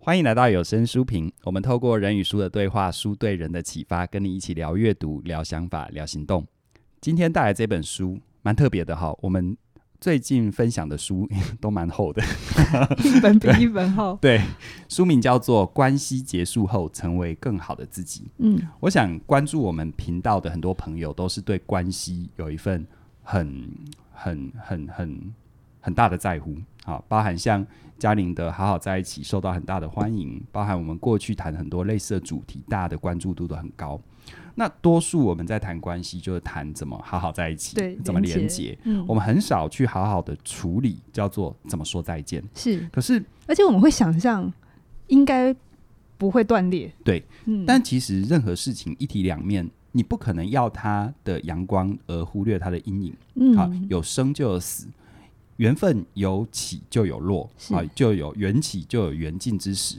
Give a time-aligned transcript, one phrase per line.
[0.00, 1.30] 欢迎来到有声书评。
[1.42, 6.46] 我们透过人与书的对话，书对人的启发，跟你一起聊阅读、聊想法、聊行动。
[7.00, 9.56] 今天带来这本书蛮特别的哈，我们
[10.00, 11.28] 最近分享的书
[11.60, 12.22] 都蛮厚的，
[13.04, 14.16] 一本比一本 厚。
[14.22, 14.40] 对，
[14.88, 18.20] 书名叫做《关系结束后，成为更好的自己》。
[18.38, 22.86] 嗯，我想关注我们频道的很多朋友，都是对关系有一份
[23.24, 23.68] 很、
[24.12, 25.34] 很、很、很
[25.80, 26.56] 很大的在乎。
[26.84, 27.66] 好，包含像。
[27.98, 34.00] 嘉玲的好好在一起受到很大的欢迎，包含我们过去谈很多类似的主题，大家的关注度都很高。
[34.54, 38.76] 那多数我们在谈关系，就是谈怎么好好在一起，对，怎么连接。
[38.84, 42.42] 嗯，我们很少去好好的处理，叫做怎么说再见。
[42.54, 44.52] 是，可是而且我们会想象
[45.06, 45.54] 应该
[46.16, 46.92] 不会断裂。
[47.04, 53.14] 对，嗯，但其实任何事情一体两面，你不可能要它的阳光而忽略它的阴影。
[53.36, 54.88] 嗯，好，有生就有死。
[55.58, 59.98] 缘分有起就有落啊，就有缘起就有缘尽之时。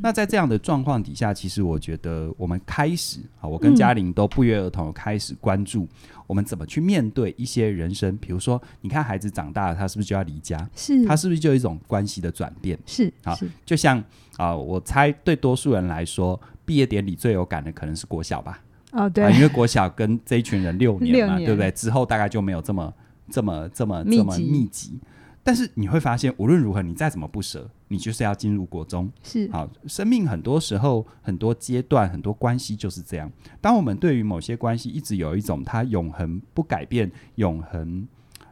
[0.00, 5.88] 那在这样的状况底下，其实我觉得我们开始啊，我跟嘉玲都不约而同开始关注
[6.26, 8.16] 我们怎么去面对一些人生。
[8.18, 10.68] 比如说，你看孩子长大了，他是不是就要离家？
[10.76, 12.78] 是，他是不是就有一种关系的转变？
[12.86, 14.02] 是啊，就像
[14.36, 18.62] 啊，我猜对多数人来说，毕业典礼最有感的可能是国小吧？
[18.92, 21.70] 哦，对，啊，因为国小跟这一群人六年嘛，六年对不对？
[21.72, 22.94] 之后大概就没有这么。
[23.30, 24.98] 这么这么这么密集，
[25.42, 29.10] 但是你会发现，无论如何，你再怎么不舍，你就是要进入国中。
[29.22, 33.30] 是好，生命很多时候、很多阶段、很多关系就是这样。
[33.60, 38.06] 当我们对于某些关系一直有一种它永恒不改变、永恒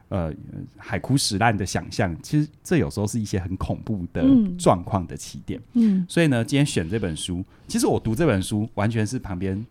[0.08, 0.32] 呃
[0.76, 4.24] 海枯石烂的想象，其实这有时候是一些很恐怖的
[4.58, 5.60] 状况的起点。
[5.74, 9.64] 嗯，所以呢，今天选这本书，其实我读这本书完全是旁边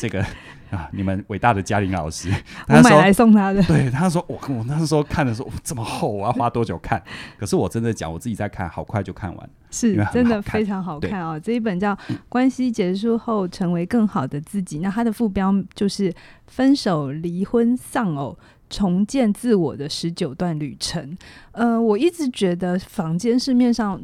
[0.00, 0.24] 这个。
[0.70, 0.88] 啊！
[0.92, 2.30] 你们伟大的嘉玲老师，
[2.70, 3.60] 我买来送他的。
[3.64, 7.02] 对，他说我我那时候看的时候这么厚，我要花多久看？
[7.36, 11.40] 可是我真的讲，我自己在看，好快就看完， 是真的非常好看哦。
[11.40, 11.92] 这一本叫
[12.28, 16.14] 《关系结束后成为更好的自己》，那它的副标就是
[16.46, 21.18] “分手、离婚、丧偶，重建自我的十九段旅程”。
[21.50, 24.00] 呃，我一直觉得坊间市面上，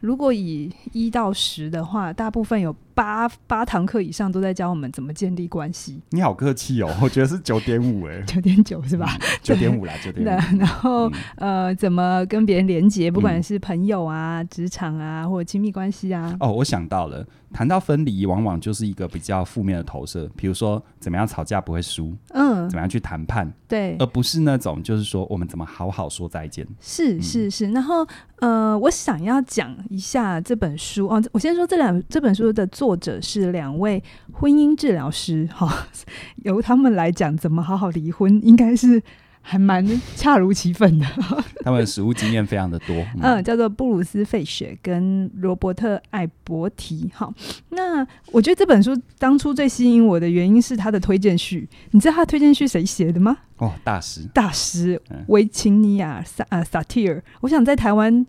[0.00, 2.74] 如果以一到十的话，大部分有。
[2.96, 6.00] 八八堂课以上都在教我们怎么建立关系。
[6.10, 9.06] 你好客气哦，我觉得是九点五哎， 九点九是吧？
[9.42, 10.58] 九点五啦，九点五。
[10.58, 16.34] 然后、嗯、呃，怎么跟别人连接，不管是朋友啊、职、嗯、场啊，或者亲密关系啊。
[16.40, 20.26] 哦，我想到了，谈到分离，往往就是一个比较负面的投射。
[20.34, 22.16] 比如说，怎么样吵架不会输？
[22.30, 23.52] 嗯，怎么样去谈判？
[23.68, 26.66] 对，而不是那种就是说，我们怎么好好说再见？
[26.80, 27.70] 是是是。
[27.72, 28.06] 然后
[28.38, 31.22] 呃，我想要讲一下这本书哦。
[31.32, 32.85] 我先说这两这本书的作。
[32.86, 34.00] 作者是两位
[34.32, 35.88] 婚姻治疗师，哈，
[36.44, 39.02] 由他们来讲怎么好好离婚，应该是
[39.42, 41.04] 还蛮恰如其分的。
[41.66, 47.10] 他们的实务经验非常的多，嗯，嗯，叫做布鲁斯费雪跟罗伯特艾伯提。
[47.12, 47.34] 好，
[47.70, 51.68] 那我觉得这本书当初最吸引我的原因是他的推荐序。
[51.90, 53.36] 你知道他的推荐序谁写的吗？
[53.56, 57.20] 哦，大师，大师维琴尼亚萨呃萨提尔。
[57.40, 58.24] 我想在台湾，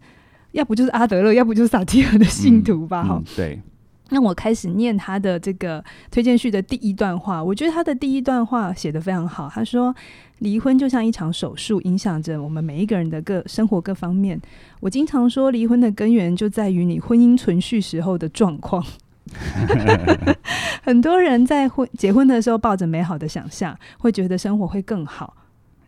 [0.53, 3.03] 要不就是阿德勒，要不就是萨提尔的信徒吧？
[3.03, 3.61] 哈、嗯嗯，对。
[4.09, 9.49] 那我开始念他的这个推荐序的第一段话，我觉得他的第一段话写得非常好。
[9.53, 9.93] 他说
[10.39, 14.39] ：“离婚就像一场手术，影响着我们每一个人的各生活各方面。
[14.79, 18.81] 我经常说，离婚的根源就在于你婚姻存续时候的状况。
[20.83, 25.35] 很多人在婚结婚的时候抱着美好的想象，会觉得生活会更好，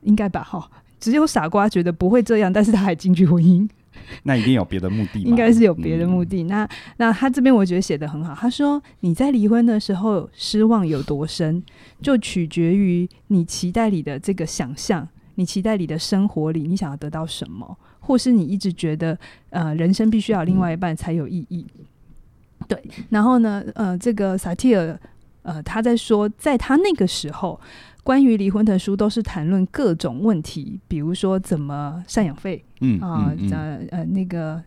[0.02, 0.44] 应该吧？
[0.44, 0.70] 哈，
[1.00, 3.66] 只有傻瓜觉得不会这样，但是他还进去婚姻。”
[4.24, 6.44] 那一定有别的目的，应该是有别的目的。
[6.44, 8.34] 嗯、那那他这边我觉得写得很好。
[8.36, 11.64] 他说，你在离婚的时候失望有多深，
[12.02, 19.18] 就取决于你期待里的这个想象，你期待里的生活里你想要得到什么，或是你一直觉得
[19.50, 21.66] 呃人生必须要有另外一半才有意义。
[21.78, 25.00] 嗯、对，然后呢，呃，这个萨提尔
[25.44, 27.60] 呃他在说，在他那个时候。
[28.04, 34.62] 关于离婚的书都是谈论各种问题，比如说怎么赡养费，嗯啊，呃呃那个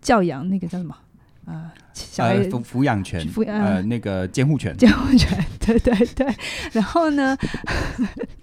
[0.00, 0.96] 教养那个叫什么
[1.44, 6.26] 呃，小孩抚抚养权，抚呃那个监护权，监护权， 对对对。
[6.72, 7.36] 然后呢，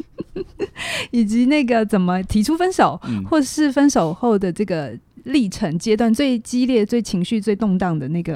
[1.12, 8.34] 以及那个怎么提出分手，嗯、或是分手后的这个历程阶段最激烈、最情绪最动荡的那个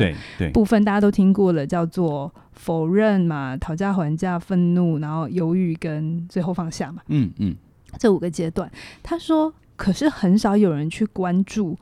[0.54, 2.34] 部分，大家都听过了，叫做。
[2.60, 7.02] 否认嘛，讨价还价，愤怒，然后犹豫，跟最后放下嘛。
[7.08, 7.56] 嗯嗯，
[7.98, 8.70] 这五个阶段，
[9.02, 11.78] 他说，可是很少有人去关注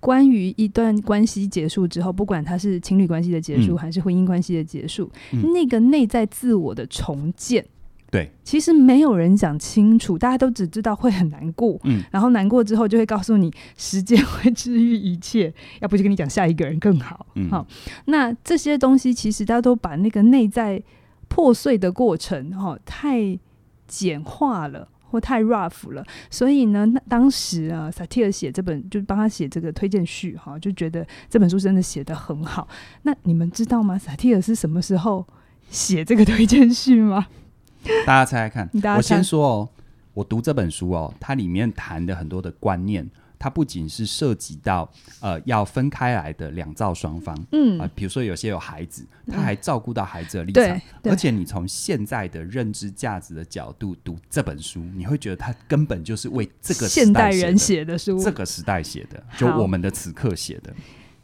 [0.00, 7.62] 关于一段关系结束之后，不管他是情侣关系的结束，嗯、还是婚姻关系的结束，嗯、那个内在自我的重建。
[8.10, 17.66] 对，其实没有人讲清楚，大家都只知道会很难过，嗯，然后难过之后就会告诉你时间会治愈一切，要不就跟你讲下一个人更好，嗯，好，
[18.06, 20.82] 那这些东西其实大家都把那个内在
[21.28, 23.38] 破碎的过程，哈、哦，太
[23.86, 32.66] 简化了或太 rough 了，所以呢，那当时啊，萨提尔写这本就帮他写这个推荐序，哈、哦，就觉得这本书真的写得很好。
[33.02, 33.98] 那你们知道吗？
[33.98, 35.26] 萨提尔是什么时候
[35.68, 37.26] 写这个推荐序吗？
[38.06, 39.68] 大家猜猜看，我先说哦，
[40.14, 43.08] 我读这本书哦，它里面谈的很多的观念，
[43.38, 44.90] 它不仅是涉及到
[45.20, 47.78] 呃要分开来的两造双方，嗯。
[47.78, 60.74] 啊、呃，比如说有些有孩子，他还照顾到孩子的立场，而且你从现在的认知价值的角度读这本书，你会觉得它根本就是为这个现代人写的书，这个时代写的，就我们的此刻写的。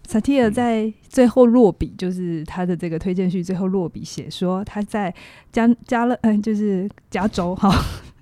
[0.06, 5.12] 萨提尔在最后落笔，就是他的这个推荐序最后落笔写说他在
[5.50, 7.74] 加加勒，嗯，就是加州哈。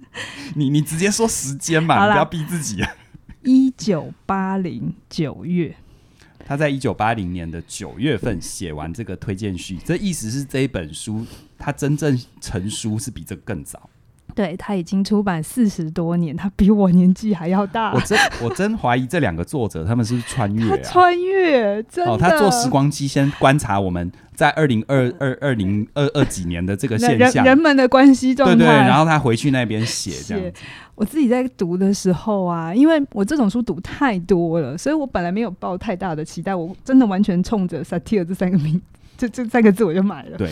[0.56, 2.94] 你你直接说时间嘛，你不要逼自己啊。
[3.42, 5.74] 一九八零九月，
[6.46, 11.26] 他在一九八零年的九月份写完这个推荐序，这意思是这一本书
[11.58, 13.88] 他真正成书是比这更早。
[14.34, 17.92] 对，他已经出版四十多年，他比我年纪还要大。
[17.92, 20.76] 我真我真怀疑这两个作者他们是穿越啊？
[20.76, 22.12] 他穿越，真的。
[22.12, 28.56] 哦，他坐时光机先观察我们在二零二二二零二二几年的这个现象，人，人们的关系状态。
[28.56, 30.60] 对对，然后他回去那边写这样子。
[30.94, 38.80] 我自己在读的时候啊，因为我这种书读太多了，所以我本来没有抱太大的期待，我真的完全冲着萨提尔这三个名，
[39.16, 40.38] 这这三个字我就买了。
[40.38, 40.50] 对。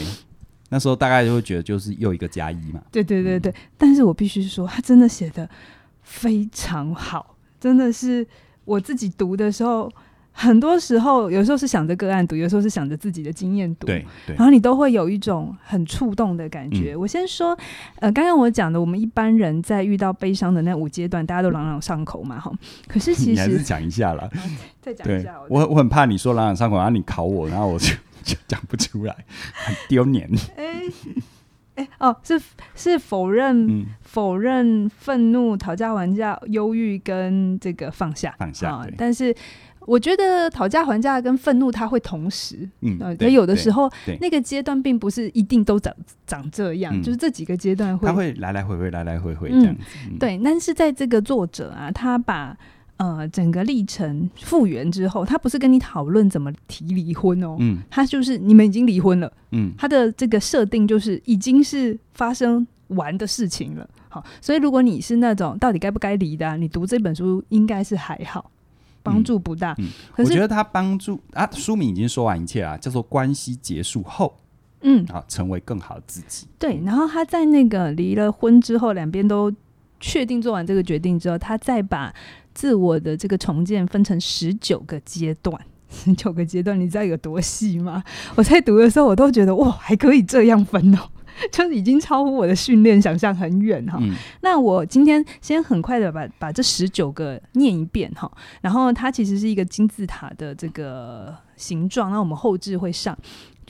[0.72, 2.80] 那时候大概就会觉得就是又一个加一嘛。
[2.90, 5.46] 对对对对，嗯、但是我必须说，他真的写的
[6.02, 8.26] 非常好，真的是
[8.64, 9.90] 我自己读的时候，
[10.32, 16.94] 很多时候有时候是想着个案读，有时候是想着自己的经验读，对对，然后你都会有一种很触动的感觉。
[16.94, 17.58] 嗯、我先说，
[17.96, 22.52] 呃，刚刚我讲的，我们一般人在遇到悲伤的那五阶段，大家都朗朗上口嘛，哈。
[22.86, 24.30] 可是其实你还是讲一下啦，
[24.80, 25.34] 再讲一下。
[25.48, 27.92] 我我很怕你说朗朗上口，然后你考我，然后我就。
[28.22, 30.28] 就讲不出来，很丢脸。
[30.56, 30.82] 哎
[31.76, 32.40] 哎哦，是
[32.74, 38.86] 是否认、嗯、否认愤怒、讨价还价、忧郁跟这个放下放下、哦。
[38.98, 39.34] 但是
[39.80, 43.90] 我觉得讨价还价跟愤怒它会同时，嗯，有的时候
[44.20, 45.94] 那个阶段并不是一定都长
[46.26, 49.82] 长这样，嗯、就是这几个阶段会，它会来来回回，来来回回这样子。
[50.06, 52.56] 嗯嗯、对，但是在这个作者啊，他把。
[53.00, 68.50] 呃，整个历程复原之后，他不是跟你讨论怎么提离婚哦，嗯，他就是你们已经离婚了，嗯，他的这个设定就是已经是发生完的事情了，好，所以如果你是那种到底该不该离的啊，你读这本书应该是还好，
[69.02, 69.72] 帮助不大。
[69.78, 74.36] 嗯，嗯，可是，我觉得他帮助啊，书名已经说完一切了，叫做关系结束后，
[74.82, 76.46] 嗯，好，成为更好的自己。
[76.58, 79.50] 对，然后他在那个离了婚之后，两边都
[80.00, 82.12] 确定做完这个决定之后，他再把。
[82.52, 85.58] 自我的这个重建分成十九个阶段，
[85.88, 88.02] 十 九个阶段，你知道有多细吗？
[88.34, 90.98] 我在读的时候，我都觉得哇，还可以这样分哦，
[91.52, 93.98] 就是已经超乎我的训练想象很远哈。
[94.02, 94.10] 嗯、
[94.42, 98.30] 那我今天先很快的把把这十九个念一遍哈，
[98.60, 103.16] 然后它其实是一个金字塔的这个形状，那我们后置会上，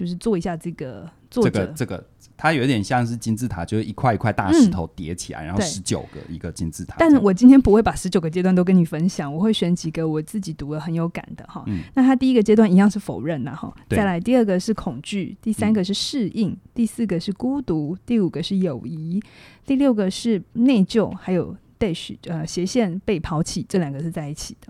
[0.00, 1.72] 就是做一下这个作者这个。
[1.74, 2.06] 这个
[2.38, 6.96] 它有点像是金字塔，就是一块一块大石头叠起来，嗯、然后十九个一个金字塔。
[6.98, 11.62] 但是我今天不会把十九个阶段都跟你分享，我会选几个我自己读了很有感的哈。
[11.66, 19.22] 嗯、那它第一个阶段一样是否认呐哈，再来第二个是恐惧，第三个是适应，嗯、第四个是孤独，第五个是友谊，
[19.66, 21.54] 第六个是内疚，还有。
[21.80, 24.68] Dash 呃斜线被抛弃，这两个是在一起的，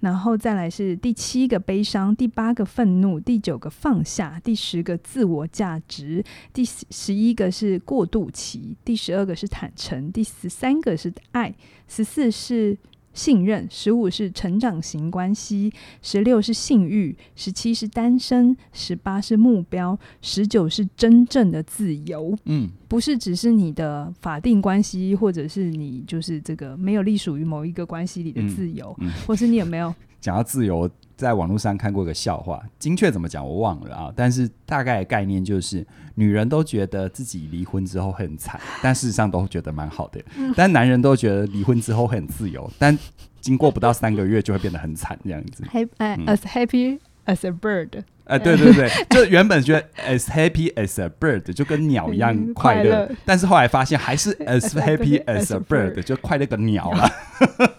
[0.00, 11.54] 然后再来是第七个悲伤，第八个愤怒，第九个放下，第十个自我价值，第十一个是过渡期，第十二个是坦诚，第十三个是爱，
[11.88, 12.78] 十四是。
[13.20, 22.34] 信任，十五是成长型关系，十六是性欲，十七是单身，十八是目标，十九是真正的自由。
[22.46, 30.90] 嗯，不是只是你的法定关系，或者是你就是这个没有隶属于某一个关系里的自由，嗯嗯、或是你有没有 讲到自由？
[31.20, 40.20] 在网络上看过一个笑话，精确怎么讲我忘了啊，但是大概的概念就是，女人都觉得自己离婚之后很惨，但事实上都会觉得蛮好的；
[40.56, 42.98] 但男人都觉得离婚之后很自由，但
[43.40, 45.62] 经过不到三个月就会变得很惨，这样子。
[45.70, 48.02] Happy、嗯、as happy as a bird。
[48.24, 57.10] 哎、呃，对对对， 就原本觉得 as happy as a bird 就跟鸟一样快乐，嗯、但是后来发现还是 as happy as a bird 就快乐个鸟了。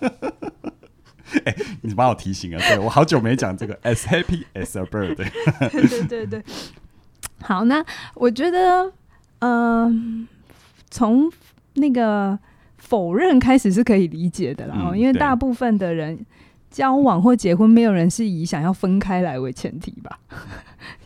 [1.46, 2.60] 哎、欸，你帮我提醒啊！
[2.68, 5.16] 对，我好久没讲这个 as happy as a bird。
[5.72, 6.44] 对对对对，
[7.42, 7.84] 好，那
[8.16, 8.92] 我觉得，
[9.40, 10.28] 嗯、呃，
[10.90, 11.32] 从
[11.76, 12.38] 那个
[12.78, 16.26] 否认开始是可以理解的啦，嗯、因为大部分的人
[16.70, 20.20] 交往或结婚，没有人是以想要分开来为前提吧？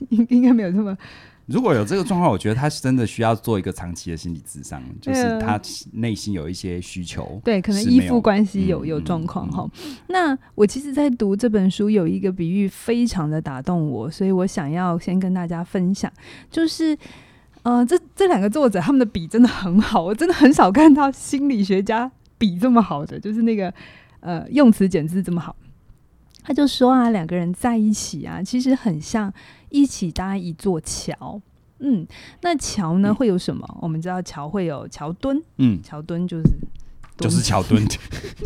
[0.09, 0.97] 应应该没有这么。
[1.47, 5.61] 如果有这个状况，我觉得他是真的需要做一个长期的心理咨商，就是他
[5.93, 9.69] 内心有一些需求，对，可能依附关系有有状况哈。
[10.07, 16.11] 那我其实，在读这本书有一个比喻非常的打动我，所以我想要先跟大家分享，
[16.49, 16.97] 就是
[17.61, 23.71] 呃，这这两个作者他们的笔真的很好，我真的很少看到心理学家笔这么好的，就是那个
[24.19, 25.55] 呃用词简字这么好。
[26.45, 29.33] 他就说啊，两个人在一起啊，其实很像。
[29.71, 31.41] 一起搭一座桥，
[31.79, 32.07] 嗯，
[32.41, 33.67] 那桥呢会有什么？
[33.73, 36.43] 嗯、我们知道桥会有桥墩，嗯，桥墩就是
[37.17, 37.85] 就是桥墩，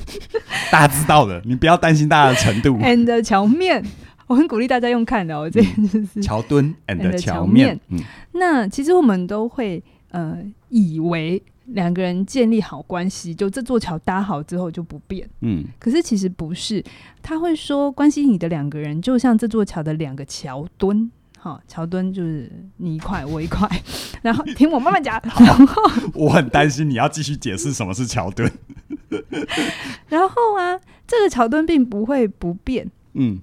[0.71, 2.79] 大家知道的，你不要担心大家的程度。
[2.79, 3.85] and 桥面，
[4.25, 7.79] 我很鼓励大家用看的，我这边就是桥墩 and 桥面。
[7.89, 7.99] 嗯，
[8.31, 10.39] 那其实我们都会呃
[10.69, 11.39] 以为
[11.71, 16.83] 两个人建立好关系，就这座桥搭好之后就不变，嗯，可是其实不是，
[17.21, 21.11] 他会说关系你的两个人就像这座桥的两个桥墩。
[21.41, 23.65] 好，桥墩就是你一块我一块，
[24.21, 25.17] 然后听我慢慢讲。
[25.23, 25.81] 然 后
[26.13, 28.51] 我很担心你要继续解释什么是桥墩。
[30.09, 32.91] 然后啊，这个桥墩并不会不变。
[33.13, 33.39] 嗯，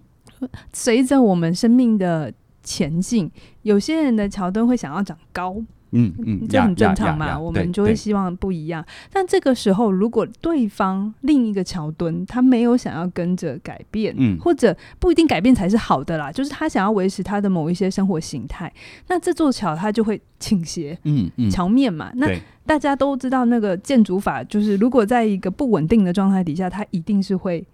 [0.74, 2.30] 随着我们生命的
[2.62, 3.30] 前进，
[3.62, 5.56] 有些人的桥墩会想要长高。
[5.92, 8.84] 嗯嗯，这很正常嘛，我们就会希望不一样。
[9.12, 18.72] 但这个时候，如果对方另一个桥墩他没有想要跟着改变，嗯，或者不一定改变才是好的啦，就是他想要维持他的某一些生活形态，
[19.08, 22.10] 那这座桥它就会倾斜，嗯嗯，桥面嘛。
[22.14, 22.28] 那
[22.64, 27.64] 大家都知道那个建筑法，就是如果在一个不稳定的状态底下，它一定是会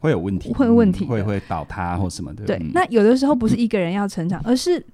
[0.00, 2.44] 会有问题，会有问题，会会倒塌或什么的。
[2.44, 4.84] 对，那有的时候不是一个人要成长，而是。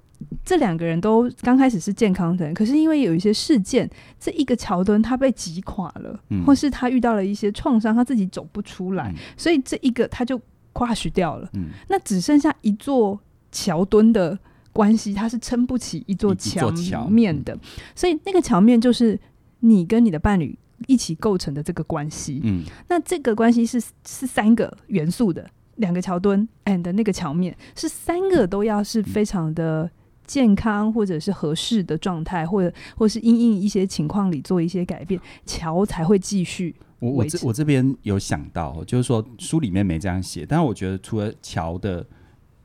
[0.44, 10.40] 这两个人都刚开始是健康的人，可是因为有一些事件，这一个桥墩他被挤垮了，嗯、或是他遇到了一些创伤，他自己走不出来，嗯、所以这一个他就
[10.72, 11.50] crash 掉了。
[11.54, 13.18] 嗯、那只剩下一座
[13.50, 14.38] 桥墩的
[14.72, 16.70] 关系，它是撑不起一座桥
[17.08, 17.58] 面的，
[17.94, 19.18] 所以那个桥面就是
[19.60, 20.56] 你跟你的伴侣
[20.86, 22.40] 一起构成的这个关系。
[22.44, 25.44] 嗯、那这个关系是是三个元素的，
[25.76, 29.90] 两个桥墩 and 那个桥面是三个都要是非常的。
[30.26, 36.74] 健康或者是合适的状态，或者或是因应一些情况里做一些改变，桥才会继续。
[36.98, 42.04] 我我这我这边有想到，就是说书里面没这样写，但是我觉得除了桥的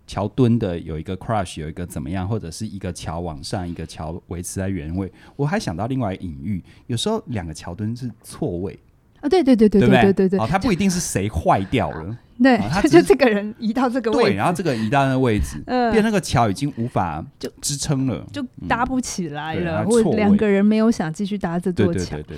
[0.08, 8.80] 桥墩的有一个 crush，有一个怎么样，或者是一个桥往上，一个桥维持在原位，我还想到另外隐喻，有时候两个桥墩是错位
[9.22, 12.18] 啊，对对对对对对对对，哦，它不一定是谁坏掉了。
[12.42, 22.16] 对， 他就这个人移到这个位置，对，然后这个移到那个位置，呃， 变那个桥已经无法就支撑了，就搭不起来了，或两个人没有想继续搭这座桥。
[22.16, 22.38] 对对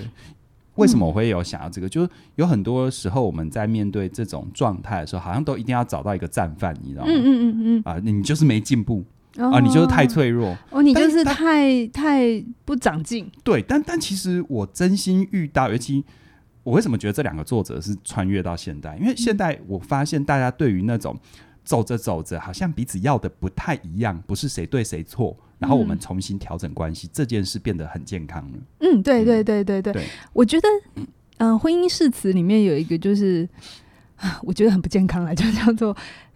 [0.74, 1.88] 为什么我会有想要这个？
[1.88, 7.10] 就是有很多时候我们在面对这种状态的时候，好像都一定要找到一个战犯，你知道吗？
[7.10, 9.02] 嗯嗯嗯嗯，啊，你就是没进步
[9.38, 13.30] 啊，你就是太脆弱哦，你就是太太不长进。
[13.42, 16.04] 对，但但其实我真心遇到，尤其。
[16.64, 18.96] 我为什么觉得这两个作者是穿越到现代？
[18.96, 21.16] 因为现代我发现大家对于那种
[21.62, 28.58] 走着走着好像彼此要的不太一样，不是谁对谁错，然后我们重新调整关系，嗯、这件事变得很健康了。
[28.80, 31.06] 嗯，对对对对对，对我觉得，嗯、
[31.36, 33.48] 呃，婚姻誓词里面有一个就是，
[34.42, 35.94] 我觉得很不健康了， 就叫做，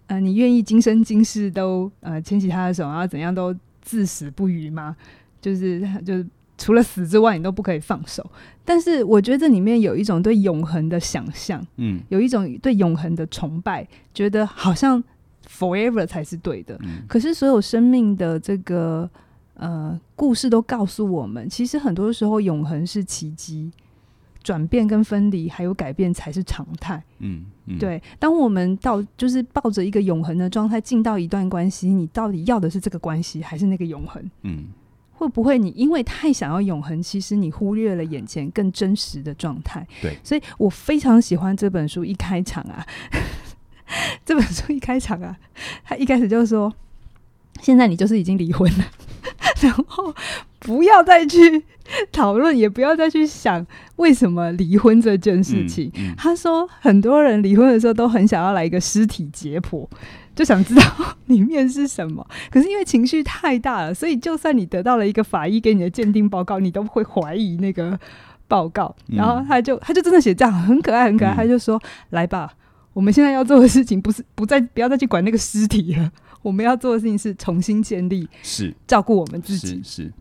[0.08, 4.94] 呃，你愿意今生今世都呃牵起他的手，然后怎样都至死不渝吗？
[5.40, 6.26] 就是就是。
[6.58, 8.28] 除了死之外，你都不可以放手。
[8.64, 15.02] 但是我觉得这里面有一种对永恒的想象，嗯，有一种对永恒的崇拜，觉得好像
[15.48, 16.76] forever 才是对的。
[16.82, 19.08] 嗯，可是所有生命的这个
[19.54, 23.70] 呃故事都告诉我们，其实很多时候永恒是奇迹，
[24.42, 27.02] 转变跟分离还有改变才是常态。
[27.20, 28.02] 嗯，嗯，对。
[28.18, 34.22] 当我们到就是抱着一个永恒的状态进到一段关系，你到底要的是这个关系，还是那个永恒？
[34.42, 34.66] 嗯。
[35.18, 39.84] 会不会你因为太想要永恒，其实你忽略了眼前更真实的状态？
[40.00, 42.86] 对，所以我非常喜欢这本书一开场啊，
[44.24, 45.36] 这本书一开场啊，
[45.84, 46.72] 他一开始就说
[47.60, 48.84] ：“现在你就是已经离婚了，
[49.60, 50.14] 然后
[50.60, 51.64] 不要再去
[52.12, 55.90] 讨论，也不要再去想为什么离婚这件事情。
[55.96, 59.84] 嗯”嗯、他说，很多人离婚的时候都很想要来一个尸体解剖。
[60.38, 60.82] 就想知道
[61.26, 67.98] 里面是什么， 可是因为情绪太大了，所以就算你得到了一个法医给你的鉴定报告，你都会怀疑那个
[68.46, 68.94] 报告。
[69.08, 71.34] 然后他就他就真的写这样，很可爱很可爱。
[71.34, 72.54] 他就说：“来吧，
[72.92, 76.08] 我们现在要做的事情不是不再不要再去管那个尸体了，
[76.40, 80.12] 我们要做的事情是重新建立，是照顾我们自己。”是。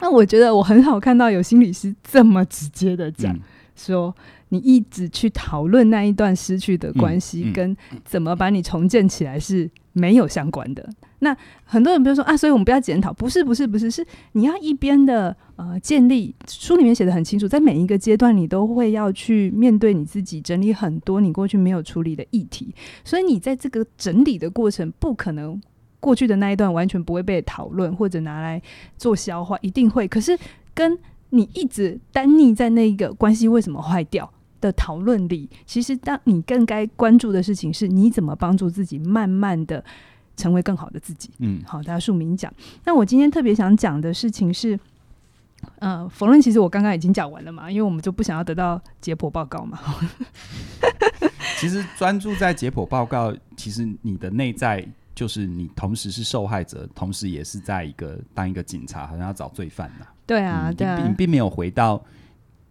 [0.00, 3.40] 那我觉得我很少看到有心理师这么直接的讲，嗯、
[3.78, 4.14] 说
[4.48, 10.86] 你一直去讨论那一段失去的关系，跟怎么把你重建起来是没有相关的。
[11.20, 25.60] 那很多人比如说啊，所以我们不要检讨，不是不是不是，是你要一边的呃建立，书里面写的很清楚，在每一个阶段你都会要去面对你自己，整理很多你过去没有处理的议题，所以你在这个整理的过程，不可能
[25.98, 28.62] 过去的那一段完全不会被讨论或者拿来
[28.96, 30.06] 做消化，一定会。
[30.06, 30.38] 可是
[30.72, 30.96] 跟
[31.30, 34.30] 你一直单溺在那一个关系为什么坏掉
[34.60, 39.84] 的讨论里，其实当你更该关注的事情是你怎么帮助自己慢慢的。
[40.38, 41.28] 成为更好的自己。
[41.38, 42.48] 嗯，好，大家庶民讲。
[42.84, 44.78] 那我今天特别想讲的事情是，
[45.80, 49.80] 呃，否认其实我刚刚已经讲完了嘛，因为我们就不想要得到解剖报告嘛。
[51.58, 60.06] 其实专注在解剖报告，其实你的内在就是你同时是受害者，同时也是在一个当一个警察，好像要找罪犯呐。
[60.28, 62.04] 对啊，对啊，你并没有回到。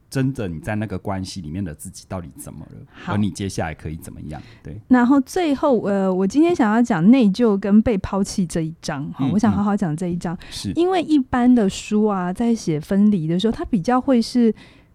[0.10, 2.78] 真的，你在那个关系里面的自己到底怎么了？
[2.94, 4.42] 好而你接下来可以怎么样？
[4.64, 4.80] 对。
[4.88, 9.06] 然后最后，呃，我今天想要讲内疚跟被抛弃这一章。
[9.12, 14.52] 哈、嗯，我想好好讲这一章，是因为一般的书啊，在写分离的时候，它比较会是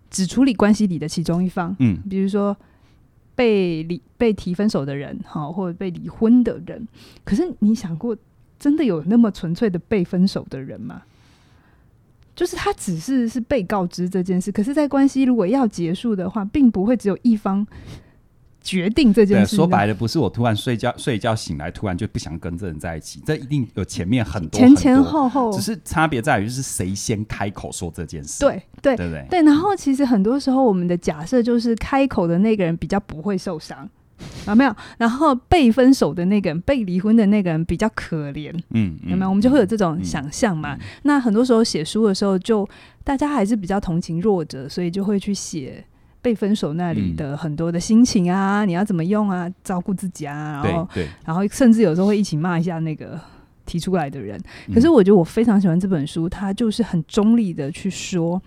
[0.08, 1.76] 只处理关系里的其中一方。
[1.80, 2.56] 嗯，比如说
[3.34, 6.88] 被离、被提分手的人，哈，或者被离婚的人。
[7.22, 8.16] 可是你想过，
[8.58, 11.02] 真的有那么纯粹的被分手的人吗？
[12.34, 17.66] 就是他只是是被告知这件事，可是，在关系如果要结束的话，并不会只有一方
[18.62, 19.54] 决定这件事。
[19.54, 28.40] 说白了，不是我突然睡觉睡一觉醒来，突然就不想跟这人在一起，这一定有前面很多前前后后，只是差别在于是谁先开口说这件事。
[28.40, 29.42] 对对对对，对。
[29.42, 33.88] 然后其实很多时候，我们的假设就是开口的那个人比较不会受伤。
[34.46, 34.74] 有没有？
[34.98, 39.28] 然后被分手的那个人，被离婚的那个人比较可怜，嗯，有没有？
[39.28, 40.74] 我们就会有这种想象嘛。
[40.74, 42.70] 嗯嗯、那很多时候写书的时候就，就
[43.04, 45.84] 大家还是比较同情弱者，所以就会去写
[46.20, 50.88] 被分手那里的很多的心情啊，嗯、你要怎么用啊，照顾自己啊，然后，
[51.24, 53.20] 然后甚至有时候会一起骂一下那个
[53.64, 54.40] 提出来的人。
[54.74, 58.42] 可是我觉得我非常喜欢这本书，它就是很中立的去说，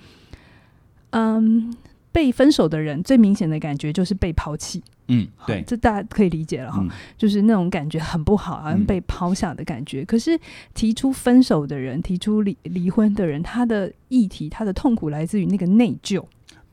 [1.12, 1.74] 嗯。
[2.16, 10.02] 被分手的人最明显的感觉就是被抛弃，嗯，对，这大家可以理解了哈，嗯、就是那种感觉很不好，好像被抛下的感觉。
[10.02, 10.40] 嗯、可是
[10.74, 16.24] 提出分手的人，提出离离婚的人，他的议题，他的痛苦来自于那个内疚、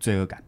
[0.01, 0.43] 罪恶感，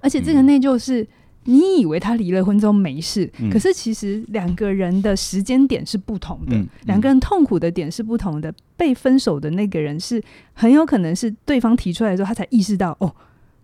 [0.00, 1.06] 而且这个内疚是
[1.44, 8.52] 你以为他离了婚之后没事，嗯、可是其实两个人的时间点是不同的，两个人痛苦的点是不同的。
[8.76, 10.22] 被分手的那个人是
[10.52, 13.12] 很有可能是对方提出来的时候，他才意识到哦。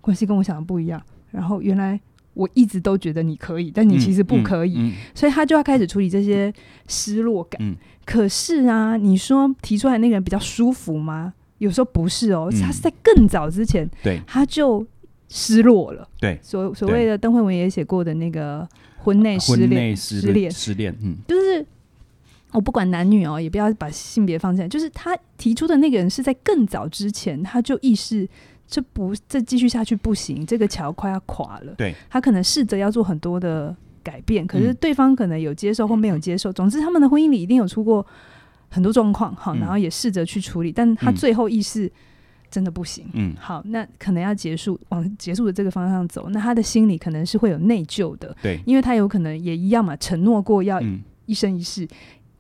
[0.01, 1.99] 关系跟我想的不一样，然后原来
[2.35, 6.53] 我一直都觉得你可以，但你其实不可以，嗯嗯嗯、所以他就要开始处理这些
[6.89, 7.59] 失落感。
[7.63, 11.33] 嗯、可是啊，你说提出来那个人比较舒服吗？
[11.59, 14.85] 有时候不是哦，嗯、他是在更早之前，对，他就
[15.29, 16.07] 失落了。
[16.21, 18.69] 对，所所谓的邓慧文也写过的那个
[18.99, 21.65] 婚内失恋，失恋，失恋，嗯，就是
[22.53, 28.29] 我不管男女哦，也不要把性别放进来，就是他提出的那个人是在更早之前他就意识。
[28.67, 31.75] 这不，这继续下去不行，这个桥快要垮了。
[31.77, 36.51] 对，他可能试着要做很多的改变，可是对方可能有接受或没有接受。
[36.51, 38.05] 嗯、总之，他们的婚姻里一定有出过
[38.71, 41.91] 很多状况，好，然后也试着去处理，嗯、但他最后意识
[42.51, 43.07] 真的不行。
[43.13, 46.29] 嗯，好，那可能要结束，往结束的这个方向走。
[46.31, 50.81] 那他的心里可能是会有内疚的，对，因为他有可能也一样嘛，承诺过要
[51.27, 51.85] 一生一世。
[51.85, 51.89] 嗯、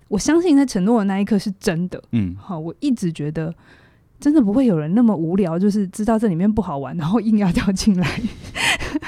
[0.08, 2.02] 我相信在承诺的那一刻是真的。
[2.12, 3.54] 嗯，好，我一直觉得。
[4.24, 8.22] 真的不会有人那么无聊，就是知道这里面不好玩，然后硬要跳进来。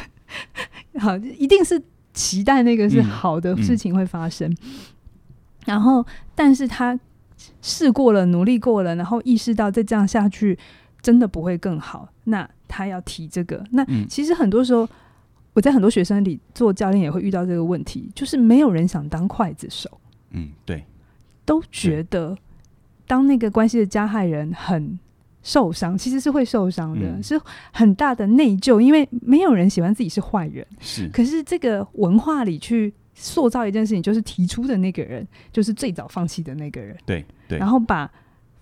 [1.01, 4.47] 好，一定是期待那个是好的事情会发生。
[4.51, 4.69] 嗯嗯、
[5.65, 7.01] 然后，但是他
[7.63, 10.59] 试过了，努力过了，然后意识到再这样下去
[11.01, 12.07] 真的不会更好。
[12.25, 13.65] 那他要提这个。
[13.71, 14.87] 那其实很多时候，
[15.55, 19.99] 我在很多学生里做教练也会遇到这个问题，就是没有人想当刽子手。
[20.33, 20.85] 嗯，对，
[21.47, 22.37] 都觉得
[23.07, 24.99] 当那个关系的加害人很。
[25.47, 27.41] 受伤其实是会受伤的，嗯、是
[27.73, 30.67] 很大的内疚，因为没有人喜欢自己是坏人。
[30.81, 36.97] 是，可是这个文化里去塑造一件事情，就是提出的那个人就是最早放弃的那个人。
[37.07, 38.11] 对对，对然后把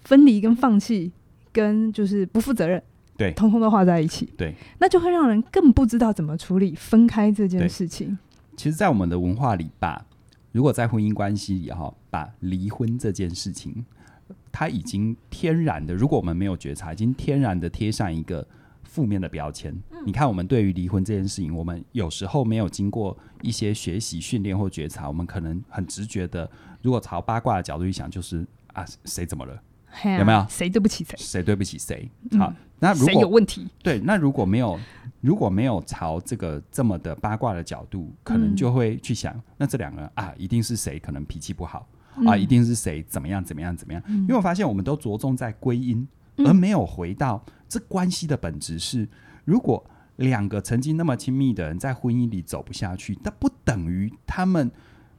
[0.02, 1.10] 分离跟放弃
[1.52, 2.82] 跟就是不负责任，
[3.16, 4.28] 对，通通都画在一起。
[4.36, 8.18] 对，那就会让人更不知道怎么处理分开这件事情。
[8.58, 10.04] 其实，在我们的文化里吧，
[10.52, 13.86] 如果在婚姻关系里哈，把离婚这件事情。
[14.54, 18.46] 他已经天然的，如果我们没有觉察，已经天然的贴上一个
[18.84, 19.74] 负面的标签。
[19.90, 26.48] 嗯、你看，我们对于离婚这件事情，我们有时候没有经过一些学习、训练或觉察，我们可能很直觉的，
[26.82, 29.60] 如果朝八卦的角度去想，就是啊，谁怎么了？
[30.18, 30.46] 有没有？
[30.48, 31.16] 谁对不起谁？
[31.18, 32.08] 谁对不起谁？
[32.38, 33.66] 好，那如果谁有问题？
[33.82, 34.78] 对，那如果没有，
[35.20, 41.88] 如果没有朝这个这么的八卦的角度，可能就会去想，那这两个人啊，一定是谁可能脾气不好
[42.26, 44.02] 啊，一定是谁怎么样怎么样怎么样？
[44.08, 46.06] 因为我发现我们都着重在归因，
[46.38, 49.08] 而没有回到这关系的本质是，
[49.44, 49.84] 如果
[50.16, 54.70] 两个曾经那么亲密的人在婚姻里走不下去，那不等于他们。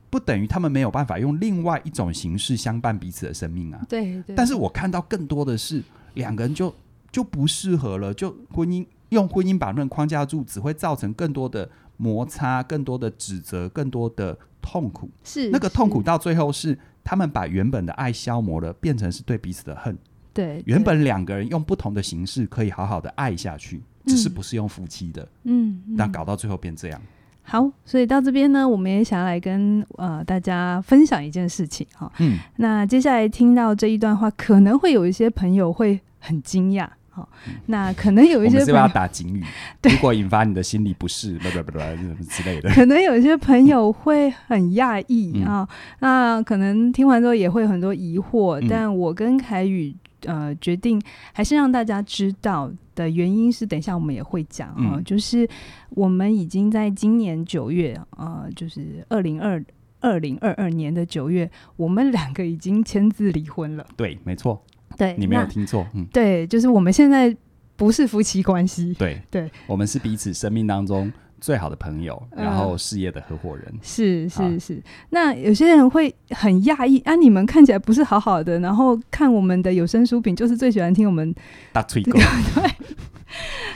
[0.08, 3.86] 不等于他们没有办法用另外一种形式相伴彼此的生命啊。
[3.90, 4.34] 对对。
[4.34, 6.74] 但是我看到更多的是两个人就
[7.12, 15.08] 就不适合了，就婚姻用婚姻把人框架住，只会造成更多的摩擦、更多的指责、更多的痛苦。
[15.24, 19.96] 是那个痛苦到最后是他们把原本的爱消磨了，变成是对彼此的恨。
[20.34, 20.64] 对。
[20.66, 25.28] 原本两个人用不同的形式可以好好的爱下去，只是不是用夫妻的。
[25.44, 25.82] 嗯。
[25.88, 27.00] 那搞到最后变这样。
[27.48, 32.12] 好，所以到这边呢，我们也想要来跟呃大家分享一件事情哈。
[32.18, 37.28] 嗯，那接下来听到这一段话，可能会有一些朋友会很惊讶哈。
[37.68, 39.44] 那可能有一些不要打警语？
[39.84, 45.68] 如果引发你的心理不适，不不不不之类的， 可能有一些朋友会很讶异啊。
[46.00, 49.96] 那可能听完之后也会很多疑惑，嗯、但我跟凯宇。
[50.28, 51.00] 呃，决定
[51.34, 55.48] 还是让大家知道的原因是，等一下我们也会讲啊、嗯，就是
[55.90, 59.64] 我们已经在今年九月，呃，就是二零二
[60.00, 63.86] 二零二二年的九月，我们两个已经签字离婚了。
[63.96, 64.60] 对，没错，
[64.98, 67.36] 对，你没有听错，嗯，对，就是我们现在
[67.76, 71.12] 不是夫妻关系，对，对，我们是彼此生命当中。
[71.42, 74.84] 最好的朋友，然后事业的合伙人，呃、是是是。
[75.10, 81.36] 那有些人会很讶异啊，你们看起来不是好好的，然后看我们的有声书评，就是最喜欢听我们
[81.72, 82.18] 大吹狗，
[82.56, 82.72] 对，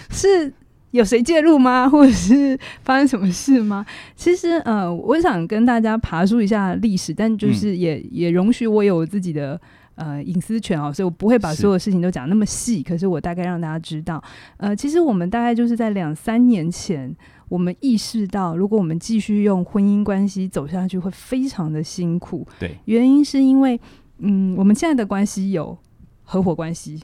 [0.10, 0.51] 是
[0.91, 1.88] 有谁介入吗？
[1.88, 3.86] 或者是发生什么事吗？
[4.15, 9.60] 其实，呃，我想跟大家爬梳一下历史，但就是也、嗯、也容许我有自己的
[9.99, 12.81] 呃隐私权哦，所以我不会把所有事情都讲那么细。
[12.81, 14.23] 可是我大概让大家知道，
[14.57, 17.15] 呃，其实我们大概就是在两三年前。
[17.49, 22.47] 我们意识到，如果我们继续用婚姻关系走下去，会非常的辛苦。
[22.59, 23.81] 对，原因是因为，
[24.19, 25.75] 嗯，我们现在的关系有
[26.21, 27.01] 合伙关系、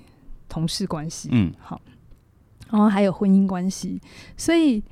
[0.48, 1.82] 同事关系，嗯，好，
[2.70, 4.00] 然后还有婚姻关系，
[4.38, 4.84] 所以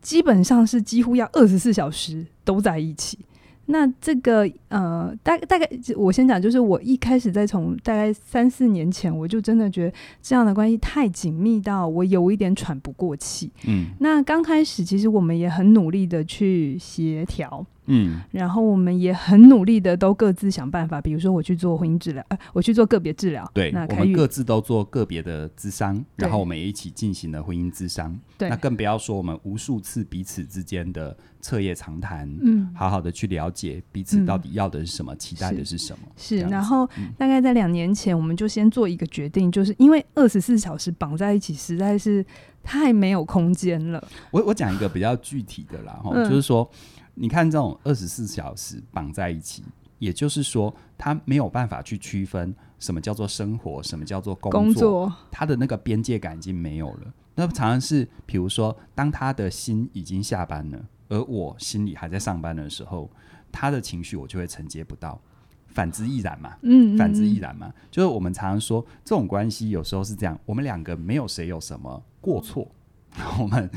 [0.00, 3.18] 基本上是几乎要二十四小时都在一起。
[3.66, 13.52] 那这个呃，大大概我先讲，就是我一开始在从大概三四年前，我就真的觉得这样的关系太紧密到我有一点喘不过气。
[13.68, 17.64] 嗯，那刚开始其实我们也很努力的去协调。
[17.86, 21.02] 嗯，然后我们也很努力的，都各自想办法。
[21.02, 23.46] 比如说，我去做婚姻治疗，呃，我去做个别治疗。
[23.52, 28.18] 对，那我们各自都做个别的咨商，然后我们也一起进行了婚姻咨商。
[28.38, 36.08] 对，那更不要说我们无数次彼此之间的彻夜长谈，嗯，好好的去了解彼此到底要的是什么，嗯、期待的是什么。
[36.16, 42.24] 是，是然后、嗯、大概在两年前，我们就先做一个决定，就是因为二十四小时绑在一起，实在是
[42.62, 44.06] 太没有空间了。
[44.30, 46.68] 我我讲一个比较具体的啦， 哈、嗯，就是说。
[47.16, 49.62] 你看这种二十四小时绑在一起，
[50.00, 57.14] 也就是说，他没有办法去区分什么叫做生活，什么叫做工作，工作他的那个边界感已经没有了。
[57.36, 63.08] 那常常是，比如说，当他的心已经下班了，而我心里还在上班的时候，
[63.54, 65.20] 他的情绪我就会承接不到。
[65.68, 67.72] 反之亦然嘛，嗯，反之亦然嘛。
[67.90, 72.66] 就是我们常常说，这种关系有时候是这样，我们两个没有谁有什么过错。
[73.40, 73.70] 我们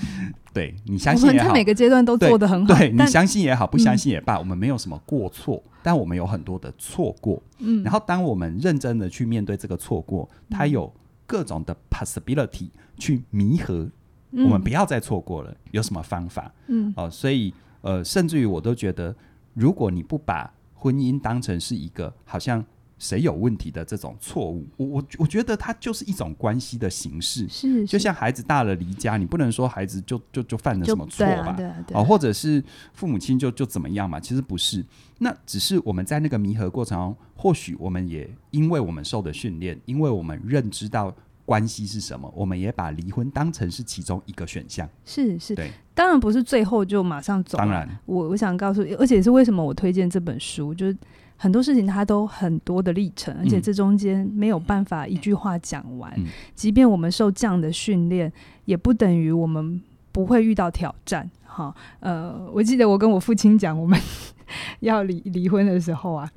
[0.51, 2.73] 对你相信也好，他每个阶段都做得很好。
[2.73, 7.41] 对，对你相信也好，不相信也罢，嗯，我们没有什么过错，但我们有很多的错过。
[7.59, 10.91] 嗯，然后当我们认真的去面对这个错过，它有
[11.27, 13.87] 各种的 possibility 去弥合，
[14.31, 15.55] 嗯，我们不要再错过了。
[15.69, 16.51] 有什么方法？
[16.67, 19.15] 嗯，哦，所以呃，甚至于我都觉得，
[19.57, 22.63] 如果你不把婚姻当成是一个好像。
[22.99, 31.95] 谁有问题的这种错误，我我我觉得它就是一种关系的形式，是，就像孩子大了离家，你不能说孩子就就就犯了什么错吧，对啊，对。
[31.95, 34.83] 啊，哦，或者是父母亲就就怎么样嘛，其实不是，
[35.19, 41.15] 那只是我们在那个弥合过程中，或许我们也因为我们受的训练，因为我们认知到
[41.47, 50.97] 关系是什么，我们也把离婚当成是其中一个选项，是是，对，当然不是最后就马上走，当然，我我想告诉你，而且是为什么我推荐这本书，就是。
[51.39, 56.11] 很多事情它都很多的历程，而且这中间没有办法一句话讲完。
[56.17, 56.25] 嗯。
[56.55, 58.33] 即便我们受这样的训练，
[58.65, 59.79] 也不等于我们
[60.11, 61.29] 不会遇到挑战。
[61.45, 63.99] 哈，呃，我记得我跟我父亲讲我们
[64.81, 66.27] 要离离婚的时候啊，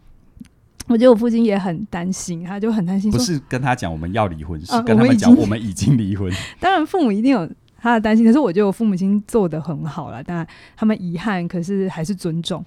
[0.90, 3.12] 我觉得我父亲也很担心，他就很担心。
[3.12, 6.28] 不是跟他讲我们要离婚，是跟他们讲我们已经离婚。
[6.58, 7.48] 当然，父母一定有
[7.80, 10.20] 他的担心，可是我觉得我父母亲做的很好了。
[10.20, 10.44] 当然，
[10.76, 12.64] 他们遗憾，可是还是尊重。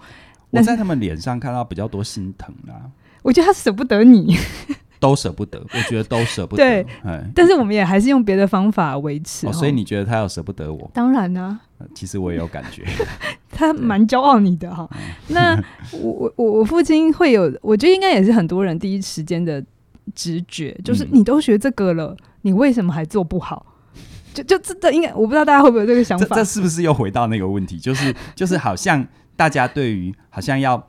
[0.51, 2.89] 我在他们脸上看到比较多心疼啦，
[3.23, 4.37] 我觉得他舍不得你。
[5.03, 6.63] 都舍不得，我觉得都舍不得。
[6.63, 6.85] 对，
[7.35, 9.51] 但是我们也还是用别的方法维持。
[9.51, 10.89] 所以你觉得他要舍不得我？
[10.93, 11.59] 当然呢。
[11.93, 12.85] 其实我也有感觉，
[13.51, 14.89] 他蛮骄傲你的哈。
[15.27, 15.61] 那
[15.91, 19.61] 我我我父亲会有，我觉得应该也是很多人第一时间的
[20.15, 23.65] 直觉，就是你都学这个了，你为什么还做不好？
[24.33, 26.33] 就就这这应该，我不知道大家会不会有这个想法。
[26.33, 27.77] 这是不是又回到那个问题？
[27.77, 30.81] 就是就是好像大家对于好像要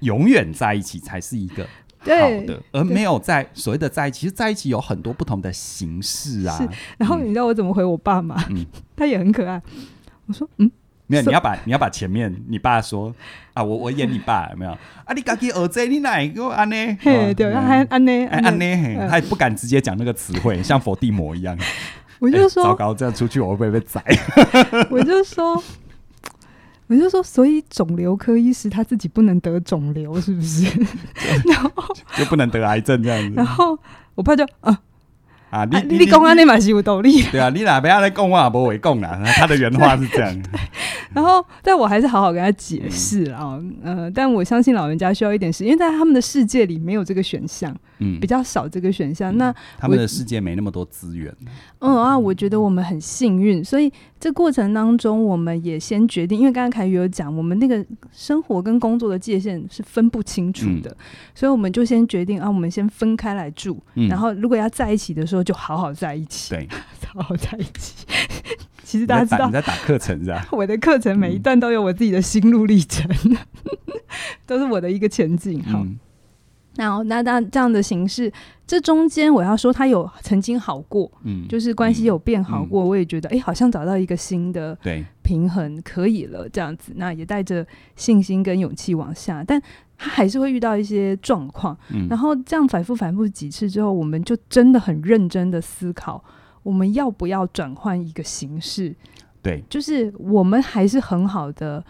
[0.00, 1.66] 永远在一起才是一个。
[2.14, 6.68] 好的，而没有在所谓的在一起，其实在一起有很多不同的形式啊。
[6.98, 8.36] 然后你知道我怎么回我爸吗？
[8.50, 8.64] 嗯，
[8.96, 9.60] 他也很可爱。
[10.26, 10.70] 我说，嗯，
[11.06, 13.14] 没有，你要把你要把前面你爸说
[13.54, 14.70] 啊，我我演你爸 有没有？
[14.72, 16.76] 啊，你自己儿子你哪个安呢？
[17.00, 21.56] 嘿，对，他还安呢，安呢，他也不敢直接讲那个词汇，像佛地魔一样。
[22.18, 24.02] 我就说，糟糕，这样出去我会不会被宰？
[24.90, 25.62] 我就说。
[26.88, 30.64] 我就说，所以肿瘤科医师他自己不能得肿瘤，是不是？
[31.44, 31.70] 然后
[32.16, 33.34] 就不能得癌症这样子。
[33.34, 33.78] 然后
[34.14, 34.78] 我爸就啊
[35.50, 37.22] 啊，你你讲安尼嘛是有道理。
[37.24, 39.20] 对啊，你哪边要来讲话不会讲啦。
[39.36, 40.42] 他的原话是这样。
[41.14, 49.34] 然后，但我还是好好跟他解释啊，嗯、呃，但我相信老人家需要一点时间，因为在他们的世界里没有这个选项，嗯，比较少这个选项。
[49.34, 51.34] 嗯、那他们的世界没那么多资源。
[51.78, 60.96] 嗯啊，我觉得我们很幸运，所以这过程当中，我们也先决定，因为刚刚凯宇有讲，我们那个生活跟工作的界限是分不清楚的，嗯、
[61.34, 66.68] 所以我们就先决定啊，我们先分开来住，嗯、然后如果要在一起的时候，就好好在一起，对，
[67.14, 68.06] 好好在一起。
[68.82, 70.46] 其实大家知道你在打课程是吧？
[70.52, 73.36] 我的课程每一段都有我自己的心路历程，嗯、
[74.46, 75.60] 都是我的一个前进。
[75.64, 75.98] 好，嗯、
[76.76, 78.32] 然后那那这样的形式，
[78.66, 84.78] 这中间我要说，他有曾经好过，嗯，就是关系有变好过，嗯、我也觉得，哎、欸，好像找到一个新的
[85.22, 89.60] 平衡，可以了，这样子，那也带着信心跟勇气往下，但
[89.96, 96.22] 他还是会遇到一些状况，嗯、然后这样反复反复几次之后，我们就真的很认真的思考。
[96.62, 98.92] 我们要不要转换一个形式？
[99.40, 101.82] 对，就是我们还是很好的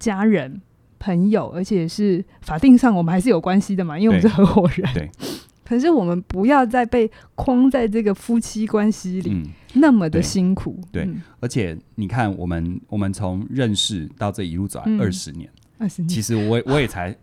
[0.00, 0.60] 家人、
[1.04, 4.92] 朋友，而且是法定上我们还是有关系的嘛，因为我们是合伙人。
[4.94, 5.10] 对。
[5.64, 10.78] 可是我们不要再被框在这个夫妻关系里，那么的辛苦。
[10.78, 11.08] 嗯、对，
[11.40, 17.16] 而且你看，我们我们从认识到这一路走来二十年，二十、嗯、年，其实我我也才，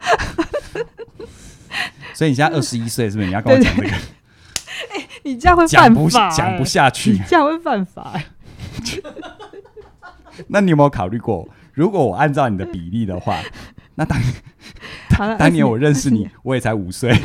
[2.16, 3.28] 所以你现在二十一岁，是不是？
[3.28, 3.90] 你要跟我讲这个？
[5.22, 7.12] 你这样会犯法，欸，讲不，不下去。
[7.12, 8.26] 你这样会犯法，欸。
[10.48, 13.38] 那你有没有考虑过，如果我按照你的比例的话，
[14.02, 17.16] 那当了 当年我认识你，我也才五岁，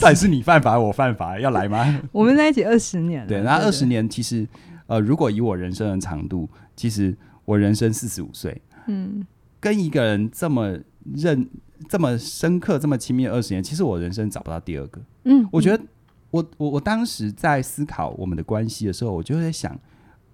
[0.00, 2.00] 但是你犯法，我犯法，要来吗？
[2.10, 4.46] 我们在一起二十年了，对，那二十年其实，
[4.86, 9.24] 呃，如果以我人生的长度，其实我人生四十五岁，嗯，
[9.60, 10.76] 跟一个人这么
[11.14, 11.48] 认、
[11.88, 15.82] 这么深刻、这么亲密二十年，其实我人生找不到第二个，嗯，我觉得。
[16.30, 19.78] 我我我当时在思考我们的关系的时候，我就在想，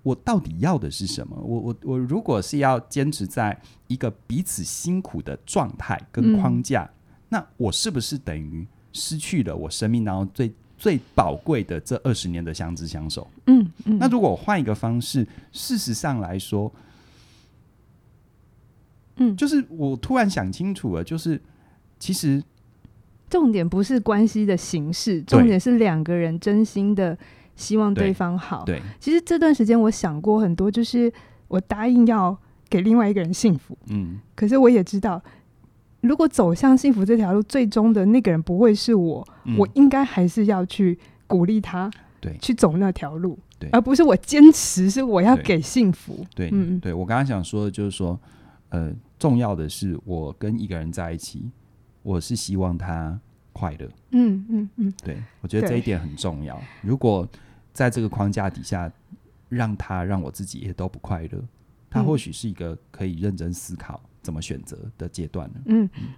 [0.02, 1.36] 我到底要的是什么？
[1.36, 6.94] 我我我如果是要坚持在一个彼此辛苦的状态跟框架，嗯、
[7.28, 13.30] 那我是不是等于失去了我生命当中最最宝贵的这二十年的相知相守？
[13.46, 13.98] 嗯嗯。
[13.98, 16.72] 那如果我换一个方式，事实上来说，
[19.16, 21.40] 嗯，就是我突然想清楚了，就是
[21.98, 22.42] 其实。
[23.28, 27.16] 重点不是关系的形式，重点是两个人真心的
[27.60, 28.64] 希望对方好。
[28.64, 31.12] 对，对其实这段时间我想过很多，就是
[31.46, 32.36] 我答应要
[32.68, 35.22] 给另外一个人幸福，嗯，可是我也知道，
[36.00, 46.26] 如果走向幸福这条路，最终的那个人不会是我，嗯、我应该还是要去鼓励他，对，去走那条路，对，而不是我坚持是我要给幸福。
[46.34, 48.18] 对，嗯，对我刚刚想说的就是说，
[48.70, 51.50] 呃，重要的是我跟一个人在一起。
[52.02, 53.20] 我是希望他
[53.52, 56.58] 快乐，嗯嗯嗯，对，我觉得这一点很重要。
[56.80, 57.28] 如果
[57.72, 58.90] 在这个框架底下，
[59.48, 61.42] 让他让我自己也都不快乐，
[61.88, 65.54] 他或许是一个可以认真思考怎么选择的阶段了。
[65.66, 66.08] 嗯，嗯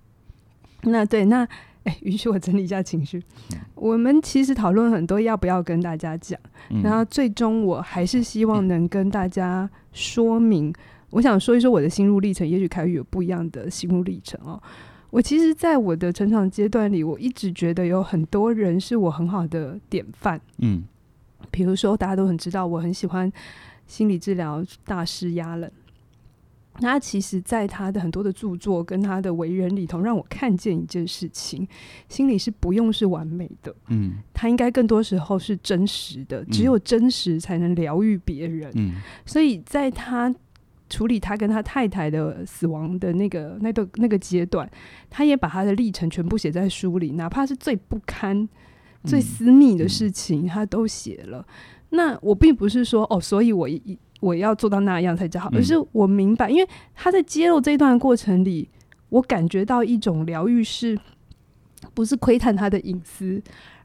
[0.85, 1.47] 那对，那
[1.85, 3.23] 哎，允许我整理一下情绪。
[3.53, 6.39] 嗯、我们其实讨论很多，要不要跟大家讲？
[6.71, 10.71] 嗯、然后最终我还是希望能跟大家说明。
[10.71, 10.75] 嗯、
[11.11, 14.61] 我想说一说我的心路历程，也许凯宇有不一样的心路历程哦。
[15.11, 20.41] 我其实，在我的成长阶段里，我一直觉得有很多人是我很好的典范。
[20.59, 20.83] 嗯，
[21.53, 23.33] 比如说大家都很知道，我很喜欢
[23.87, 25.71] 心理治疗大师亚伦。
[26.81, 31.69] 他其实，在他的很多的著作跟他的为人里头，让我看见一件事情：
[32.09, 33.73] 心理是不用是完美的。
[33.89, 38.73] 嗯，他应该更多时候是真实的，只有真实才能疗愈别人。
[38.75, 40.35] 嗯，所以在他。
[40.91, 44.71] 处理他跟他太太的死亡的那个那个那个阶段，
[45.09, 48.47] 他也把他的历程全部写在书里，哪怕是最不堪、
[49.05, 51.45] 最私密的事情，他都写了。
[51.91, 58.69] 那我并不是说哦，所以我一我要做到那样才叫好，而是我明白，因为他在揭露这一段过程里，
[59.09, 60.99] 我感觉到一种疗愈，是
[61.93, 63.43] 不是窥探他的隐私，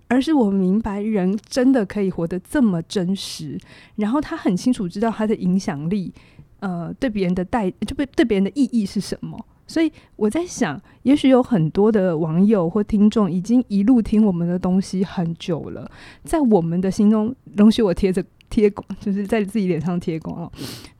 [0.07, 3.59] 而是我明白人真的可以活得这么真实，
[3.95, 6.13] 然后他很清楚知道他的影响力，
[6.59, 9.37] 呃，对别人的带就被对别人的意义是什么。
[9.67, 15.91] 所以我在想，也许有很多的网友或听众已经一路听我们的东西很久了，
[16.23, 18.23] 在我们的心中，容许我贴着。
[18.49, 20.51] 贴广 就是在自己脸上贴广告，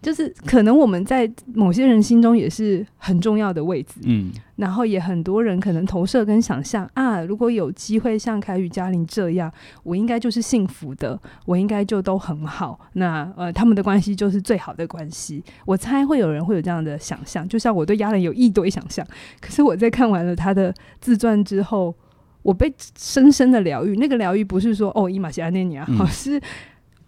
[0.01, 9.51] 就是可能我们在某些人心中也是很重要的位置，嗯，然后也很多人可能投射跟想象啊，如果有机会像凯宇、嘉玲这样，
[9.83, 15.43] 我应该就是幸福的，我应该就都很好，那呃，他们的关系就是最好的关系。
[15.65, 19.05] 我猜会有人会有这样的想象，就像我对亚人有一堆想象，
[19.39, 21.95] 可是我在看完了他的自传之后，
[22.41, 23.95] 我被深深的疗愈。
[23.95, 26.41] 那个疗愈不是说哦，伊玛西安内尼亚，好 是。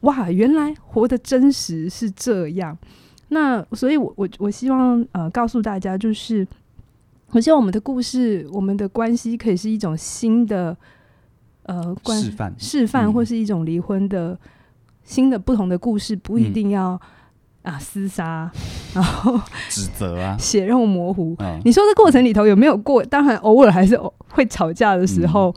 [0.01, 2.77] 哇，原来活的真实是这样。
[3.29, 6.47] 那所以我，我我我希望呃告诉大家，就是
[7.31, 10.75] 我希望我们的故事，我们的关系可以是一种新的
[11.63, 14.37] 呃观示范示范，或是一种离婚的、嗯、
[15.03, 16.99] 新的不同的故事，不一定要、
[17.63, 18.49] 嗯、啊厮杀，
[18.95, 21.35] 然后指责啊， 血肉模糊。
[21.39, 23.03] 嗯、你说这过程里头有没有过？
[23.03, 25.53] 当然，偶尔还是会吵架的时候，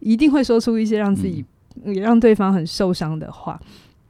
[0.00, 1.44] 一定会说出一些让自己。
[1.84, 3.60] 也让对方很受伤的话，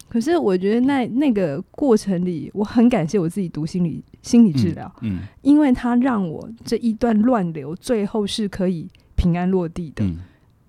[0.08, 10.16] 可是我觉得那那个过程里，我很感谢我自己读心理心理治疗，嗯，嗯，因为它让我这一段乱流最后是可以平安落地的，嗯，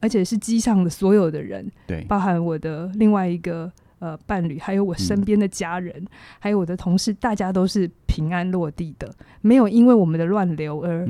[0.02, 6.08] 而且是机上的所有的人，对，包含我的另外一个呃伴侣，还有我身边的家人，嗯，
[6.40, 9.10] 还有我的同事，大家都是平安落地的，
[9.40, 11.08] 没有因为我们的乱流而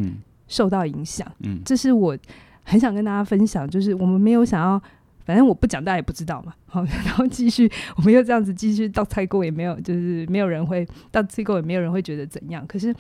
[0.48, 2.16] 受到影响，嗯，这是我
[2.62, 4.80] 很想跟大家分享，就是我们没有想要。
[5.30, 6.52] 反正我不讲，大家也不知道嘛。
[6.66, 12.66] 好， 然后继续，我们又这样子继续到菜锅，也没有，就是没有人会到菜锅，也没有人会觉得怎样。
[12.66, 12.92] 可是，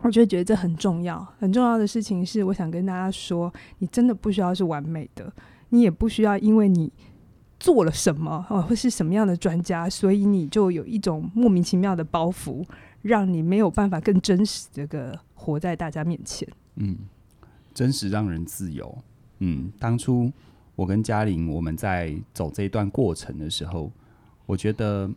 [0.00, 5.32] 我就觉得这很重要，很重要的事情是，我想跟大家说，你真的不需要是完美的，
[5.68, 6.92] 你也不需要因为你
[7.60, 12.66] 做了什么，或是什么样的专家，所以你就有一种莫名其妙的包袱，
[13.02, 16.48] 让你没有办法更真实这个活在大家面前。
[16.74, 16.98] 嗯，
[17.72, 18.98] 真实让人自由。
[19.38, 20.32] 嗯，当初。
[20.78, 23.90] 我跟嘉玲，我们在走这一段过程的时候，
[24.46, 25.10] 我觉得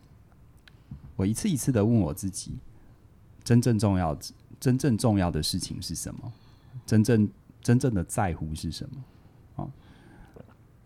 [1.15, 2.57] 我一次一次的问我自己，
[3.43, 4.17] 真正重要、
[4.59, 6.33] 真正重要的事情是什么？
[6.83, 7.29] 真正
[7.61, 9.63] 真正的在乎是什么？
[9.63, 9.69] 啊，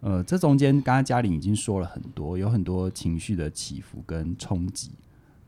[0.02, 4.92] 呃，这中间刚刚嘉玲已经说了很多，有很多情绪的起伏跟冲击，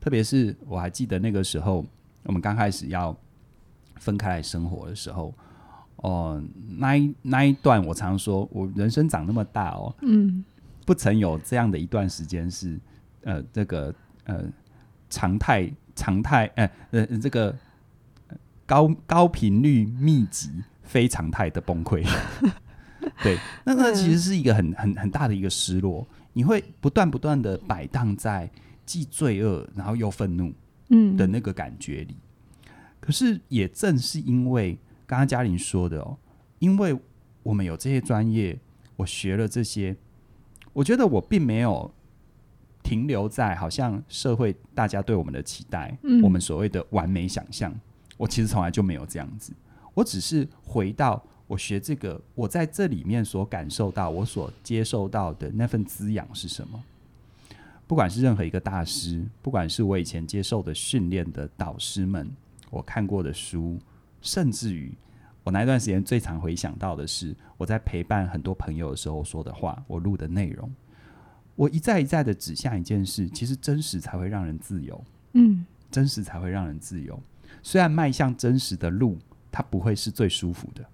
[0.00, 1.84] 特别是我还记得那个时候，
[2.22, 3.14] 我们刚开始要
[3.96, 5.34] 分开来生活的时候。
[5.98, 6.40] 哦，
[6.76, 10.44] 那一那一段，我常说，我人生长那么大哦，嗯，
[10.86, 12.78] 不曾有这样的一段时间是，
[13.22, 13.92] 呃，这个
[14.24, 14.44] 呃
[15.10, 17.52] 常态常态，呃呃这个
[18.64, 22.06] 高高频率密集非常态的崩溃，
[23.24, 28.48] 对，那那其实是一个很很很大的一个失落，你会不断不断的摆荡在
[28.86, 30.52] 既罪恶然后又愤怒，
[30.90, 31.16] 嗯。
[31.16, 32.14] 的那个感觉里，
[32.66, 34.78] 嗯、可是也正是因为。
[35.08, 36.18] 刚刚嘉玲说的哦，
[36.58, 36.94] 因为
[37.42, 38.56] 我们有这些专业，
[38.94, 39.96] 我学了这些，
[40.74, 41.90] 我觉得我并没有
[42.82, 47.74] 停留在好像社会大家对我们的期待，嗯，我们所谓的完美想象，
[48.18, 49.54] 我其实从来就没有这样子。
[49.94, 56.84] 我只是回到我学这个，我在这里面所感受到，我所接受到的那份滋养是什么？
[57.86, 62.30] 不管是任何一个大师，不管是我以前接受的训练的导师们，
[62.68, 63.78] 我看过的书。
[64.20, 64.92] 甚至于，
[65.44, 70.70] 我那一段时间最常回想到的是，我在陪伴很多朋友的时候说的话，我录的内容，
[71.54, 75.04] 我一再一再的指向一件事，其实真实才会让人自由。
[75.32, 77.18] 嗯，真实才会让人自由。
[77.62, 79.18] 虽然迈向真实的路，
[79.50, 80.84] 它不会是最舒服的。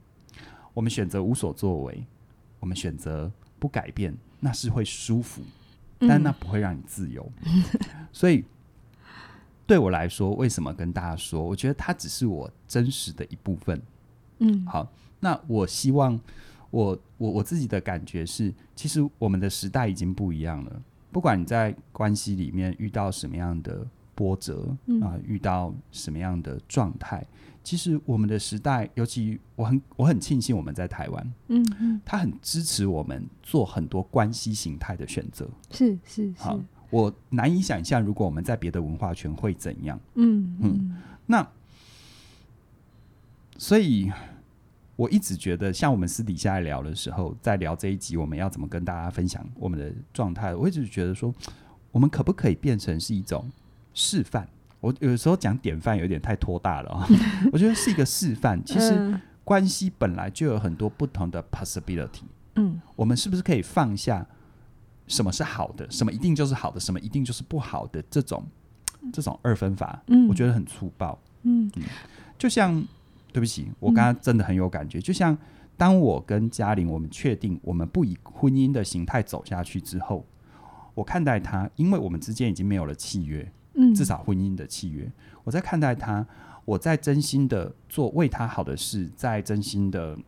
[0.72, 2.04] 我们选择无所作为，
[2.60, 5.42] 我们选择不改变，那是会舒服，
[6.00, 7.30] 但那不会让你自由。
[7.44, 7.62] 嗯、
[8.12, 8.44] 所以。
[9.66, 11.42] 对我来说，为什么跟大家说？
[11.42, 13.80] 我觉得它只是我真实的一部分。
[14.38, 14.86] 嗯，好，
[15.20, 16.18] 那我希望
[16.70, 20.82] 我我我自己的感觉是，其实我们的时代已经不一样了。
[21.10, 27.24] 不管你在关系里面遇到什么样的波折啊、嗯呃，遇到什么样的状态，
[27.62, 35.48] 其实我们的时代，尤其我很我很庆幸我们在台湾，嗯嗯，他很支持我们做很多关系形态的选择。
[35.70, 36.42] 是是是。
[36.42, 36.60] 好
[36.94, 39.98] 我难以想象，如果我们在别的文化圈会怎样。
[40.14, 41.44] 嗯嗯，那
[43.58, 44.12] 所以
[44.94, 51.34] 我一直觉得，像我们私底下聊的时候，在聊这一集我们要怎么跟大家分享我们的状态，我一直觉得说，
[51.90, 53.50] 我们可不可以变成是一种
[53.92, 54.46] 示范？
[54.78, 57.08] 我有时候讲典范有点太拖大了啊，
[57.50, 58.64] 我觉得是一个示范。
[58.64, 62.22] 其实关系本来就有很多不同的 possibility。
[62.54, 64.24] 嗯，我们是不是可以放下
[65.06, 68.44] 什么是好的，什么一定就是好的，什么一定就是不好的这种
[69.12, 70.02] 这种二分法？
[70.06, 71.18] 嗯，我觉得很粗暴。
[71.42, 71.82] 嗯，嗯，
[72.38, 72.82] 就像
[73.32, 75.00] 对不起，我刚刚真的很有感觉。
[75.00, 75.36] 就像
[75.76, 80.24] 当我跟嘉玲，我们确定我们不以婚姻的形态走下去之后，
[80.94, 85.10] 我看待他，因为我们之间已经没有了契约，嗯，至少婚姻的契约。
[85.42, 86.26] 我在看待他，
[86.64, 90.18] 我在真心的做为他好的事，在真心的。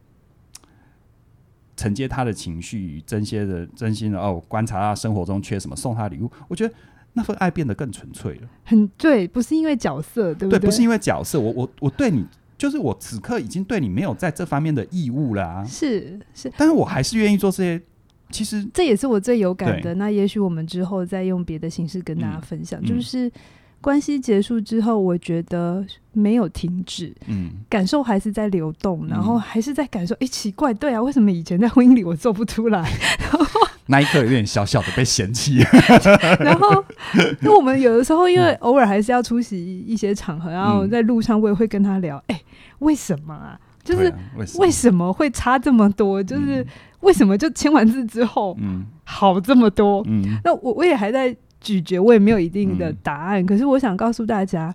[1.76, 6.30] 承接他的情绪，真心的、真心的哦，观察他生活中缺什么，送他礼物。
[6.48, 6.74] 我觉得
[7.12, 8.48] 那份爱变得更纯粹了。
[8.64, 10.58] 很对，不是因为角色，对不对？
[10.58, 11.38] 对，不是因为角色。
[11.38, 12.24] 我我我对你，
[12.56, 15.64] 就是我此刻已经对你没有在这方面的义务了啊。
[15.64, 17.80] 是是，但是我还是愿意做这些。
[18.30, 19.94] 其实这也是我最有感的。
[19.94, 23.30] 那也许我们之后再用别的形式跟大家分享，嗯、就是。
[23.80, 30.12] 关系结束之后，我觉得没有停止，嗯，感受还是在流动，然后还是在感受。
[30.16, 32.80] 哎、嗯，奇怪，对啊，为什么以前在婚姻里我做不出来？
[33.20, 33.46] 然后
[33.86, 35.58] 那一刻有点小小的被嫌弃。
[36.40, 36.84] 然后，
[37.40, 42.40] 那我们有的时候因为偶尔还是要出席一些场合，然后在路上我也会跟他聊，哎，
[42.80, 43.56] 为什么啊？
[43.84, 44.12] 就是
[44.58, 46.20] 为什么会差这么多？
[46.20, 46.66] 就是
[47.02, 50.02] 为什么就签完字之后，嗯，好这么多？
[50.08, 51.36] 嗯，那我我也还在。
[51.66, 54.72] 咀嚼，我也没有一定的答案，嗯、可是我想告诉大家，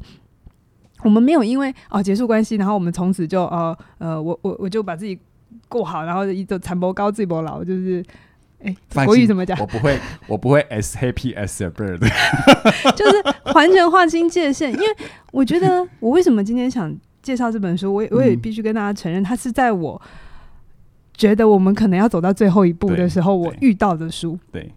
[1.03, 5.17] 我们没有因为哦结束关系，然后我们从此就呃呃，我我我就把自己
[5.69, 8.03] 过好，然后一就产不高自不老，就是
[8.61, 8.75] 哎，
[9.05, 9.57] 国语怎么讲？
[9.57, 11.99] 我不会，我不会 as happy as a bird，
[12.97, 14.69] 就是完全划清界限。
[14.73, 14.85] 因为
[15.31, 20.01] 我觉得，我为什么今天想介绍这本书，我也我也必须跟大家承认，它是在我
[21.13, 24.37] 觉得我们可能要走到最后一步的时候，我遇到的书。
[24.51, 24.61] 对。
[24.61, 24.71] 对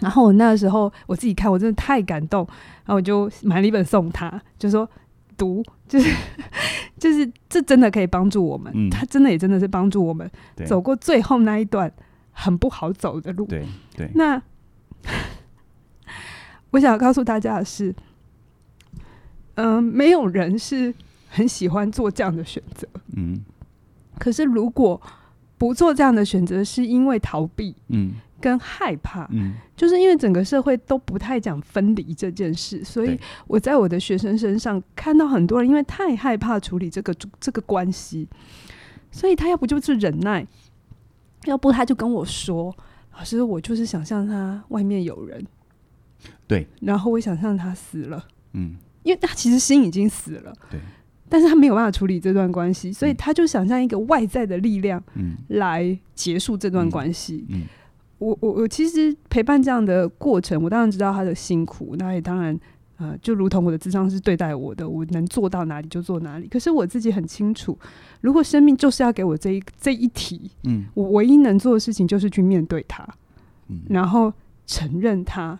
[0.00, 2.46] 然后我那个时候我自己看，我真的太感动，
[2.84, 4.88] 然后我就买了一本送他，就说
[5.38, 6.14] 读，就是
[6.98, 10.30] 就是这真的可以帮助我们，嗯、他真的也真的是帮助我们
[10.66, 11.90] 走过最后那一段
[12.30, 13.46] 很不好走的路。
[13.46, 13.64] 对
[13.96, 14.10] 对。
[14.14, 14.40] 那
[16.72, 17.94] 我想要告诉大家的是，
[19.54, 20.92] 嗯、呃，没有人是
[21.30, 22.86] 很喜欢做这样的选择，
[23.16, 23.42] 嗯。
[24.18, 25.00] 可是如果
[25.56, 28.14] 不做这样的选择，是因为逃避，嗯。
[28.46, 33.18] 跟害怕，嗯，就是因为整个社会都不太讲分离这件事，所以
[33.48, 38.28] 我在我的学生身上看到很多人，因为太害怕处理这个这个关系，
[39.10, 40.46] 所以他要不就是忍耐，
[41.46, 42.72] 要不他就跟我说
[43.18, 45.44] ：“老师，我就是想象他外面有人，
[46.46, 50.78] 对，然后我想象他死了，嗯，因为他其实心已经死了，对，
[51.28, 57.62] 但是他没有办法处理这段关系，所以他就想象一个外在的力量，嗯，来结束这段关系，嗯。
[57.62, 57.62] 嗯”
[58.18, 62.58] 我我我其实陪伴这样的过程，我当然知道他的辛苦，那也当然，
[62.96, 66.48] 呃，就如同我的智商是对待我的，我能做到哪里就做哪里。
[66.48, 67.78] 可是我自己很清楚，
[68.22, 73.06] 如果生命就是要给我这一这一题，嗯，我唯一能做的事情就是去面对它，
[73.68, 74.32] 嗯，然后
[74.66, 75.58] 承认它，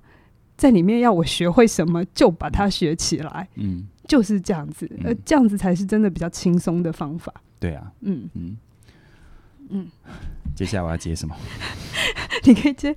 [0.56, 7.32] 在里面要我学会什么就把它学起来，嗯，就是这样子，呃，这样子才是真的比较轻松的方法。
[7.60, 8.56] 对啊，嗯嗯
[9.70, 9.88] 嗯，
[10.54, 11.34] 接下来我要接什么？
[12.44, 12.94] 你可以接，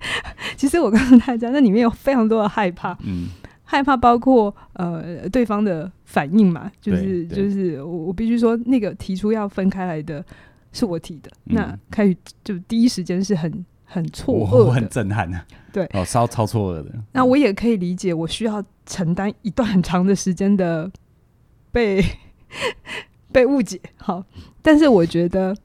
[0.55, 3.29] 其实我告诉大家，那里面有非常多的害怕，嗯，
[3.63, 10.23] 害怕包括呃对方的反应嘛，就是就是我我必须说，那个提出要分开来的
[10.71, 15.41] 是我提的，嗯、那开始就第一时间是很很错愕，我很震撼的，
[15.73, 16.93] 对，哦，超超错愕的。
[17.11, 20.91] 那我也可以理解，我需要承担一段很长的时间的
[21.71, 22.03] 被
[23.31, 24.23] 被误解，好，
[24.61, 25.55] 但是我觉得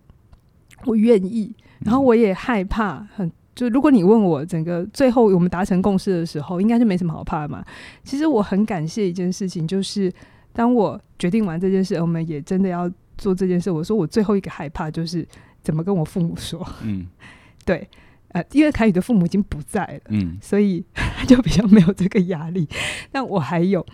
[0.86, 3.30] 我愿意，然后我也害怕很。
[3.54, 7.64] 就如果你问我整个最后我们达成共识的时候，应该是没什么好怕的嘛。
[8.02, 10.12] 其实我很感谢一件事情，就是
[10.52, 13.70] 当我决定完这件事，我们也真的要做这件事。
[13.70, 15.24] 我说我最后一个害怕就是
[15.62, 16.66] 怎么跟我父母说。
[16.82, 17.06] 嗯，
[17.64, 17.88] 对，
[18.30, 20.84] 呃，因为凯宇的父母已经不在了，嗯，所以
[21.28, 22.68] 就比较没有这个压力。
[23.12, 23.86] 但我还有，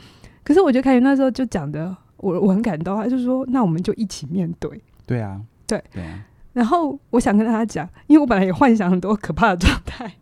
[0.42, 4.70] 可是我觉得凯宇那时候就讲的，我我很感动，他就说那我们就一起面对。
[5.04, 6.24] 对啊，对，对啊。
[6.52, 10.12] 然后我想跟大家讲，因为我本来也幻想很多可怕的状态，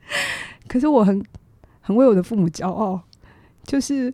[0.66, 1.22] 可是我很
[1.80, 3.00] 很为我的父母骄傲，
[3.64, 4.12] 就是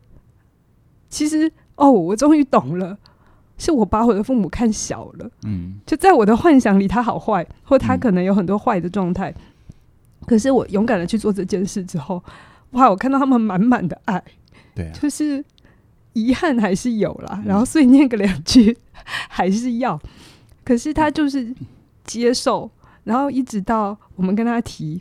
[1.08, 2.98] 其实哦，我终于懂了，
[3.56, 12.22] 是我把我的父母看小了，嗯，就在我的幻想里，他好坏，或他可能有很多坏的状态，嗯、可是我勇敢的去做这件事之后，
[12.72, 14.20] 哇，我看到他们满满的爱，
[14.74, 15.44] 对、啊，就是
[16.14, 18.76] 遗憾还是有啦，嗯、然后碎念个两句
[19.30, 20.00] 还是要。
[20.64, 21.54] 可是他就是
[22.04, 22.70] 接受，
[23.04, 25.00] 然后一直到我们跟他提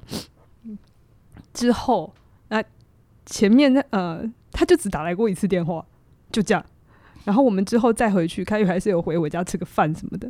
[1.53, 2.14] 之后，
[2.49, 2.64] 那
[3.26, 5.86] 前面呃，他就只打来过一次电话，
[6.32, 6.64] 就这样。
[7.24, 10.30] 然后我们之后再回去，他又还是有回我家吃个饭什么的，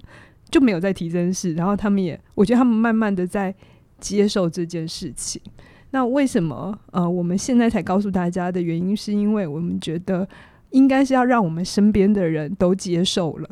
[0.51, 1.53] 就没有再提这件事。
[1.55, 3.53] 然后他们也，我觉得他们慢慢的在
[3.99, 5.41] 接受这件事情。
[5.89, 10.27] 那为什么呃，我们现在才告诉大家的原因，是因为我们觉得
[10.69, 13.49] 应该是要让我们身边的人都接受了，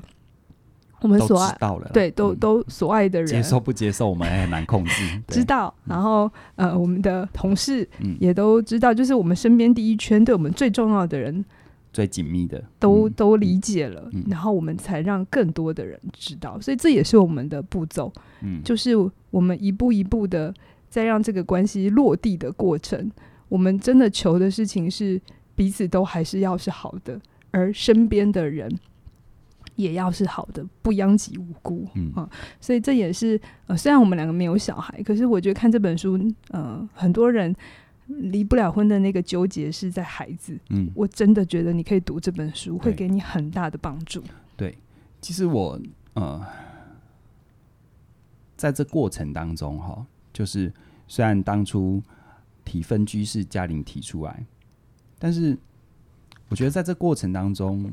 [1.01, 3.27] 我们所爱到了，对，都、嗯、都所爱的人。
[3.27, 5.21] 接受不接受，我们也很难控制。
[5.27, 7.87] 知道，然后呃，我们的同事
[8.19, 11.43] 也都知道，就是我们身边第一圈对我们最重要的人。
[11.93, 12.63] 最紧密的。
[12.79, 18.91] 都都理解了，嗯，然后我们才让更多的人知道，所以这也是我们的步骤，嗯，就是
[19.29, 20.53] 我们一步一步的
[20.87, 23.11] 在让这个关系落地的过程。
[23.49, 25.19] 我们真的求的事情是
[25.55, 27.19] 彼此都还是要是好的，
[27.51, 28.71] 而身边的人
[29.75, 36.19] 也要是好的，不殃及无辜，嗯啊，所以这也是呃，虽然我们两个没有小孩，可是我觉得看这本书，
[36.49, 37.55] 呃，很多人。
[38.07, 40.59] 离不了婚的那个纠结是在孩子。
[40.69, 44.21] 嗯，我真的觉得你可以读这本书，会给你很大的帮助。
[44.57, 44.77] 对，
[45.21, 45.79] 其实我
[46.15, 46.45] 呃，
[48.57, 50.69] 在这过程当中哈，就是
[51.07, 52.03] 虽然当初
[52.65, 54.45] 提分居是嘉玲提出来，
[55.17, 55.57] 但是
[56.49, 57.89] 我觉得在这过程当中，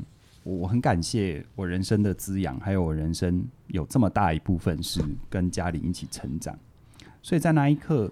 [0.57, 6.57] 我很感谢我人生的滋养，还有我人生有这么大一部分是跟家里一起成长，
[7.21, 8.11] 所以在那一刻。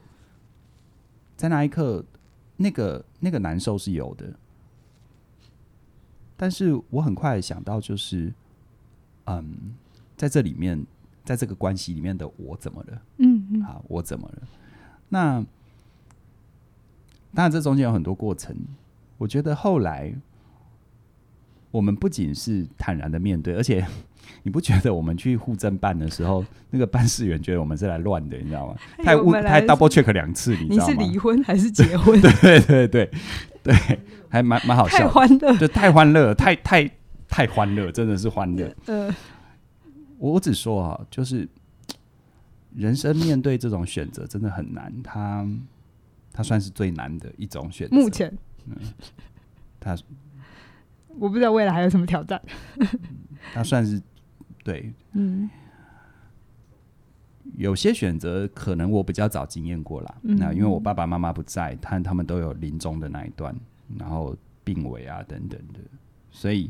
[1.38, 2.04] 在那一刻，
[2.56, 4.34] 那个那个难受是有的，
[6.36, 8.34] 但是我很快想到，就是，
[9.26, 9.76] 嗯，
[10.16, 10.84] 在这里面，
[11.24, 13.02] 在这个关系里面的我怎么了？
[13.18, 14.48] 嗯嗯，啊，我怎么了？
[15.10, 15.46] 那
[17.36, 18.58] 当然，这中间有很多过程。
[19.20, 20.12] 我觉得后来，
[21.72, 23.86] 我们不仅是坦然的面对， 而且。
[24.44, 28.76] 你不觉得我们去户政办的时候， 那个办事员觉得我们是来乱的，你知道吗？
[28.98, 30.94] 他还问，他还 double check 两次，你知道吗？
[30.94, 32.20] 你是离婚还是结婚？
[32.22, 33.12] 对对对对
[33.64, 34.00] 对，
[34.30, 36.90] 还蛮蛮好笑，太欢乐，就太欢乐，太太
[37.28, 38.74] 太欢乐，真的是欢乐。
[38.86, 39.14] 嗯、
[40.18, 41.48] 我，我只说啊，就是
[42.76, 45.46] 人生面对这种选择真的很难，他
[46.32, 47.96] 他算是最难的一种选择。
[47.96, 48.32] 目前，
[48.66, 48.76] 嗯，
[49.80, 49.98] 他
[51.20, 52.42] 我不知道未来还有什么挑战。
[53.54, 54.02] 他算是。
[54.64, 55.50] 对，嗯，
[57.56, 63.56] 有些选择可能我比较早经验过了，嗯，那因为我爸爸妈妈不在，他他们都有临终的那一段，
[63.98, 65.80] 然后病危啊等等的，
[66.32, 66.70] 所以，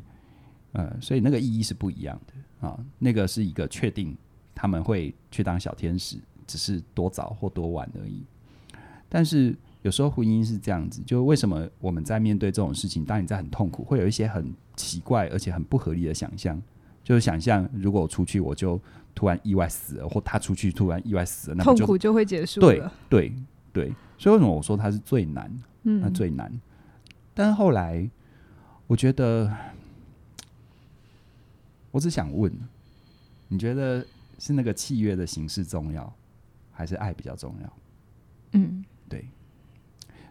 [0.74, 2.80] 呃，所以那个意义是不一样的啊。
[3.00, 4.16] 那个是一个确定
[4.54, 8.24] 他们会去当小天使，只是多早或多晚而已。
[9.10, 9.56] 但是
[9.88, 16.62] 有时候婚姻是这样子，就为什么我们在面对这种事情，当你在很痛苦，会有一些很奇怪而且很不合理的想象。
[17.06, 18.78] 就是想象，如果我出去，我就
[19.16, 22.60] 突然意外死了，或他出去突然意外死了，那痛苦就会结束。
[22.60, 23.34] 对对
[23.72, 25.50] 对，所以为什么我说他是最难？
[25.84, 26.52] 嗯，那最难。
[27.34, 28.10] 但是后来，
[28.88, 29.50] 我觉得，
[31.92, 32.52] 我只想问，
[33.48, 34.06] 你觉得
[34.38, 36.14] 是那个契约的形式重要，
[36.74, 37.74] 还是爱比较重要？
[38.52, 38.97] 嗯，对。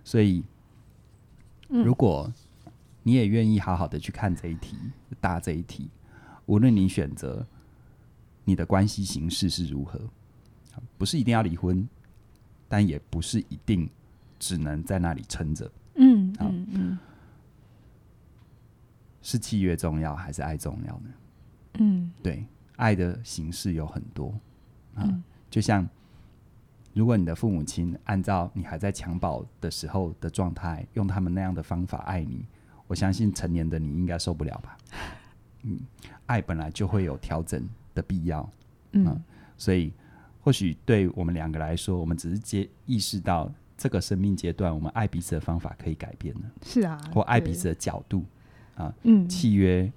[0.06, 0.44] 所以，
[1.68, 2.32] 如果
[3.02, 4.76] 你也愿意好好的去看这一题，
[5.20, 5.90] 答这一题。
[6.46, 7.44] 无论你选择
[8.44, 10.00] 你的关系形式是如何，
[10.96, 11.88] 不是一定要离婚，
[12.68, 13.90] 但也不是一定
[14.38, 15.68] 只能在那里撑着。
[15.96, 16.98] 嗯嗯嗯，
[19.22, 21.10] 是契约重要还是爱重要呢？
[21.80, 22.46] 嗯，对，
[22.76, 24.28] 爱的形式有很多
[24.94, 25.84] 啊，嗯，就像
[26.96, 32.42] 如果你的父母亲按照你还在襁褓的时候的状态，用他们那样的方法爱你，
[32.86, 34.78] 我相信成年的你应该受不了吧。
[35.64, 35.78] 嗯，
[36.24, 38.48] 爱本来就会有调整的必要，
[38.92, 39.22] 嗯，嗯，
[39.58, 39.92] 所以
[40.40, 48.24] 或许对我们两个来说，我们只是接意识到这个生命阶段，我们爱彼此的方法可以改变了，是啊，或爱彼此的角度
[48.74, 49.92] 啊，嗯，契约，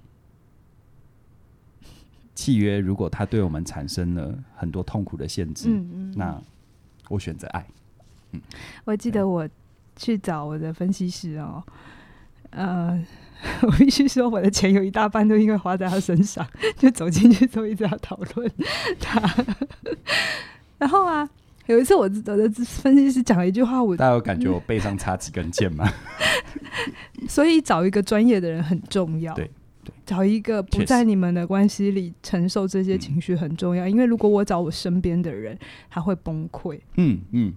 [2.34, 6.42] 契约，如果它对我们产生了很多痛苦的限制，嗯嗯，那
[7.10, 7.66] 我选择爱，
[8.32, 8.40] 嗯，
[8.84, 9.46] 我记得我
[9.96, 11.62] 去找我的分析师哦，
[12.50, 13.04] 呃。
[13.62, 16.46] 我必须说，我的钱有一大半都因为花在他身上，
[16.76, 18.52] 就走进去之后一直要讨论
[19.00, 19.46] 他。
[20.76, 21.26] 然后啊，
[21.64, 25.90] 有一次我我的分析师讲了一句话，我大家有感觉我背上插几根箭吗？
[27.30, 29.32] 所以找一个专业的人很重要。
[29.32, 29.50] 对对，
[30.10, 35.56] 找一个不在你们的关系里承受这些情绪很重要，因为如果我找我身边的人，
[35.88, 36.80] 他会崩溃。
[36.96, 37.52] 嗯嗯，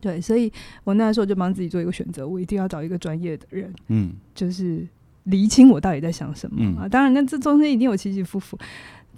[0.00, 0.50] 对，所以
[0.84, 3.74] 我那时候就帮自己做一个选择，我一定要找一个专业的人。
[3.88, 4.88] 嗯，就是。
[5.24, 6.88] 厘清我到底在想什么啊？
[6.88, 8.58] 当然，那这中间一定有起起伏伏。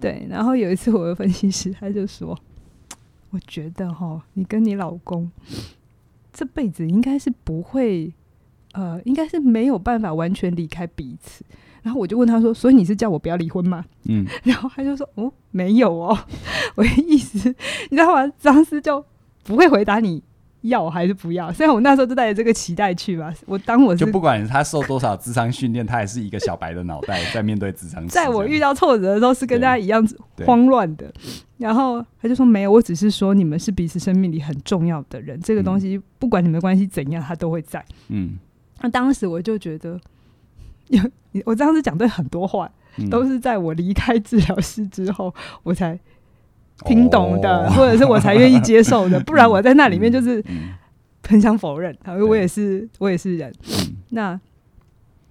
[0.01, 2.37] 对，然后有一次我的分析师他就说，
[3.31, 5.31] 我觉得哈，你跟你老公
[6.33, 8.13] 这辈子应该是不会，
[8.73, 11.45] 呃，应该是没有办法完全离开彼此。
[11.83, 13.85] 然后我就问他说，所以你是叫我不要离婚吗？
[14.05, 16.17] 嗯， 然后他就说，哦，没有哦，
[16.77, 17.55] 我的意思，
[17.91, 18.33] 你知道吗？
[18.39, 19.05] 张师就
[19.45, 20.23] 不会回答你。
[20.63, 21.53] 要还是不要？
[21.53, 23.35] 虽然我那时候就带着这个期待去吧。
[23.47, 28.07] 我当我就不管他受多少智商训练，他还是一个小白的脑袋在面对智商。
[28.07, 30.09] 在我遇到挫折的时候，是跟大家一样
[30.47, 31.13] 慌乱的。
[31.59, 35.37] 然后他就说：“没有，我只是说你们是彼此生命里很重要的人。
[35.41, 38.39] 这个东西不管你们关系怎样，他都会在。”嗯。
[38.81, 40.01] 那当时我就觉得，
[40.93, 41.03] 有
[41.45, 42.71] 我这样子讲对很多话，
[43.11, 45.99] 都是在我离开治疗室之后，我才。
[46.85, 50.43] 听懂的，或者是我才愿意接受的， 不然我在那里面就是
[51.23, 51.97] 很想否认。
[52.09, 53.53] 因为我也是，我也是人。
[54.09, 54.41] 那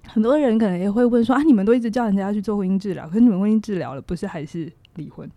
[0.08, 5.30] 很多人可能也会问说：啊，你们都一直叫人家去做婚姻治疗，可是你们婚姻治疗了，不是还是离婚？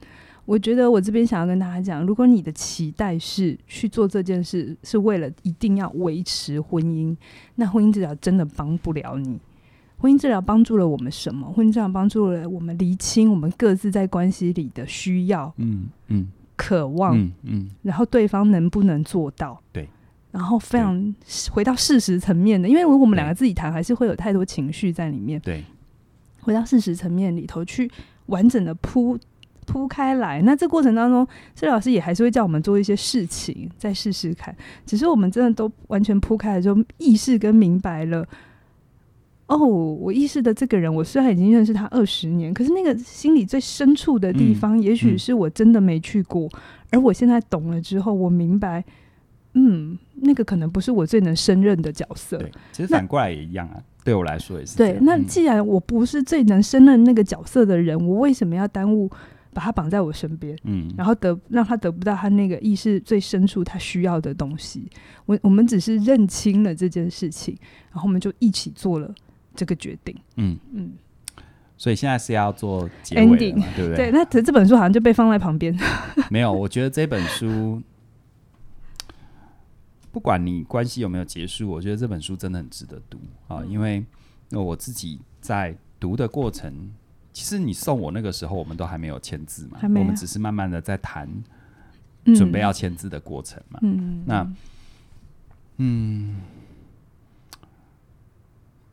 [0.45, 7.17] 我觉得我这边想要跟大家讲，如果你的期待是去做这件事，是为了一定要维持婚姻，
[7.57, 9.41] 那婚姻治疗真的帮不了你。
[10.05, 11.51] 婚姻治疗帮助了我们什么？
[11.51, 19.59] 婚姻治疗帮助了我们厘清我们各自在关系里的需要，嗯嗯，渴望，嗯嗯，然后对方能不能做到？
[19.73, 19.89] 对，
[20.31, 21.15] 然后非常
[21.51, 25.41] 回到事实层面的，因为如果我们两个自己谈，还是会有太多情绪在里面。
[25.41, 25.65] 对，
[26.43, 27.91] 回到事实层面里头去
[28.27, 29.19] 完整的铺
[29.65, 30.43] 铺开来。
[30.43, 34.55] 那这过程当中，治疗老师也还是会叫我们做一些事情，再试试看。
[34.85, 38.29] 只是我们真的都完全铺开了，就意识跟明白了。
[39.47, 46.49] 哦，我意识的这个人，我虽然已经认识他二十年，可是那个心里最深处的地方，嗯、也许是我真的没去过。
[46.49, 46.61] 嗯、
[46.93, 48.83] 而我现在懂了之后，我明白，
[49.53, 52.39] 嗯，那个可能不是我最能胜任的角色。
[52.39, 54.79] 对，其实反过来也一样啊，对我来说也是。
[54.79, 59.11] 对，那既然我不是最能胜任那个角色的人，嗯、我为什么要耽误
[59.53, 60.57] 把他绑在我身边？
[60.65, 64.89] 嗯，然后得让他得不到他那个意识最深处他需要的东西。
[65.27, 67.55] 我我们只是认清了这件事情，
[67.93, 69.15] 然后我们就一起做了。
[69.55, 70.93] 这个决定，嗯嗯，
[71.77, 73.97] 所以现在是要做结尾对不对？
[73.97, 75.77] 对，那这这本书好像就被放在旁边。
[76.31, 77.81] 没有，我觉得这本书，
[80.11, 83.65] 不管你关系有没有结束，我觉得这本书真的很值得读啊！
[83.65, 84.05] 因为
[84.51, 86.91] 我自己在读的过程，
[87.33, 91.29] 其实你送我那个时候，我们都还没有签字嘛，我们只是慢慢的在谈
[92.37, 93.79] 准备要签字的过程嘛。
[93.83, 94.53] 嗯，那
[95.77, 96.37] 嗯。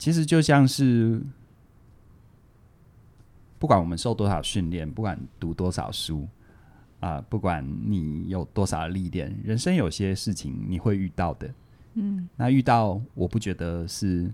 [0.02, 1.22] 其实就像是，
[3.60, 6.28] 不管我们受多少训练，不管读多少书，
[7.00, 11.54] 啊、呃，不管你有多少历练，人生有些事情你会遇到的，
[11.94, 14.34] 嗯，那遇到我不觉得是，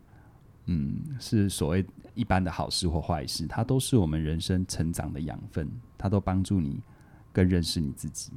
[0.68, 6.80] 嗯，是所谓一般的好事或坏事，它都是我们人生成长的养分，它都帮助你
[7.34, 8.32] 更认识你自己。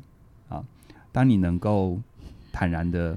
[0.49, 0.67] 啊，
[1.13, 2.01] 当你能够
[2.51, 3.17] 坦然的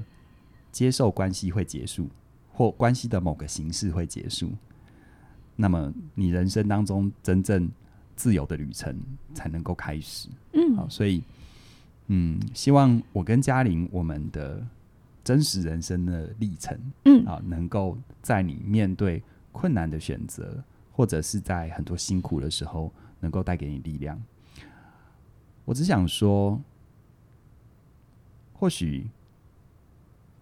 [0.70, 2.08] 接受关系会结束。
[2.56, 4.52] 或关系的某个形式会结束，
[5.56, 7.68] 那么你人生当中真正
[8.14, 8.96] 自由的旅程
[9.34, 10.28] 才能够开始。
[10.52, 11.24] 嗯，好，所以，
[12.06, 14.64] 嗯，希望我跟嘉玲我们的
[15.24, 24.22] 真实人生的历程，嗯，啊，能够在你面对困难的选择，或者是在很多辛苦的时候，能够带给你力量。
[25.64, 26.62] 我只想说，
[28.52, 29.08] 或许。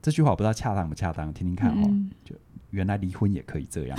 [0.03, 1.85] 这句话我不知道恰当不恰当，听听看哦。
[1.85, 2.35] 嗯、就
[2.71, 3.97] 原来离婚也可以这样，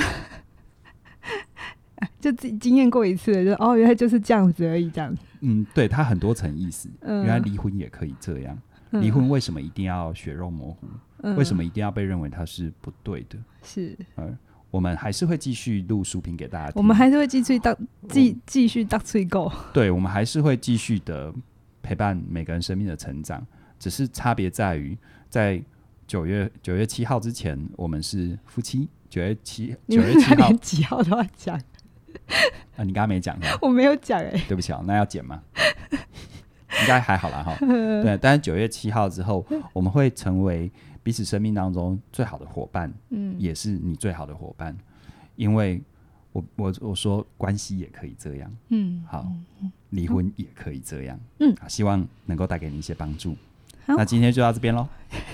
[2.20, 5.16] 就自己经验过一次，就哦，原来就是这样子而已，这样。
[5.40, 6.90] 嗯，对，它很多层意思。
[7.00, 8.58] 嗯、原来离婚也可以这样，
[8.92, 10.88] 离、嗯、婚为什么一定要血肉模糊？
[11.22, 13.38] 嗯、为什么一定要被认为它是不对的？
[13.64, 13.98] 是。
[14.18, 14.38] 嗯，
[14.72, 16.74] 我们还是会继续录书评给大家听。
[16.76, 17.78] 我们还是会继续当
[18.10, 19.50] 继继续当催购。
[19.74, 21.34] 对，我们还是会继续的
[21.82, 23.46] 陪伴每个人生命的成长，
[23.80, 24.98] 只是差别在于
[25.30, 25.64] 在。
[26.08, 28.88] 九月九月七号之前，我们是夫妻。
[29.10, 31.56] 九月七九月七号几号都要讲
[32.76, 32.84] 啊？
[32.84, 35.44] 你刚刚没讲，我没有讲哎、欸，对不起啊，那要剪吗？
[36.82, 37.56] 应该还好啦哈。
[37.60, 40.72] 对，但是九月七号之后，我们会成为
[41.04, 44.76] 彼此生命当中最好的伙伴，嗯，也是你最好的伙伴，
[45.36, 45.80] 因为
[46.32, 49.32] 我我我说关系也可以这样，嗯，好，
[49.92, 53.38] 离婚也可以这样，嗯，希望能够带给你一些帮助。
[53.86, 54.88] 好那今天就到这边喽，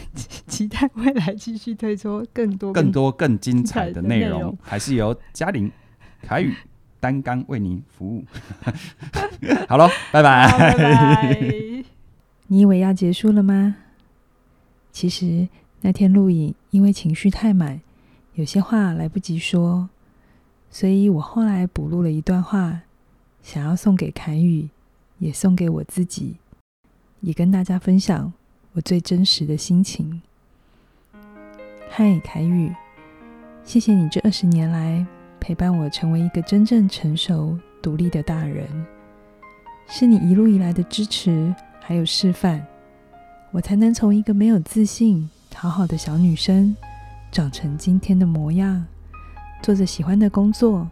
[0.47, 5.71] 期待未来继续推出更多更多更精彩的内容，容还是由嘉玲
[6.21, 6.53] 凯宇
[6.99, 8.25] 担纲为您服务。
[9.69, 10.51] 好喽，拜拜。
[10.51, 11.39] 拜拜。
[12.47, 13.75] 你以为要结束了吗？
[14.91, 15.47] 其实
[15.81, 17.79] 那天录影因为情绪太满，
[18.33, 19.87] 有些话来不及说，
[20.71, 22.81] 所以我后来补录了一段话，
[23.43, 24.67] 想要送给凯宇，
[25.19, 26.37] 也送给我自己，
[27.21, 28.33] 也跟大家分享
[28.79, 30.21] 我最真实的心情。
[31.89, 32.73] 嗨，凯宇，
[33.61, 35.05] 谢谢你这二十年来
[35.37, 38.65] 陪伴我成为一个真正成熟独立的大人，
[39.85, 42.65] 是你一路以来的支持还有示范，
[43.51, 46.73] 我才能从一个没有自信、讨好的小女生，
[47.33, 48.85] 长成今天的模样，
[49.61, 50.87] 做着喜欢的工作，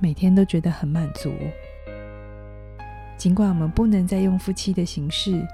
[0.00, 1.32] 每天都觉得很满足。
[3.16, 5.46] 尽管我们不能再用夫妻的形式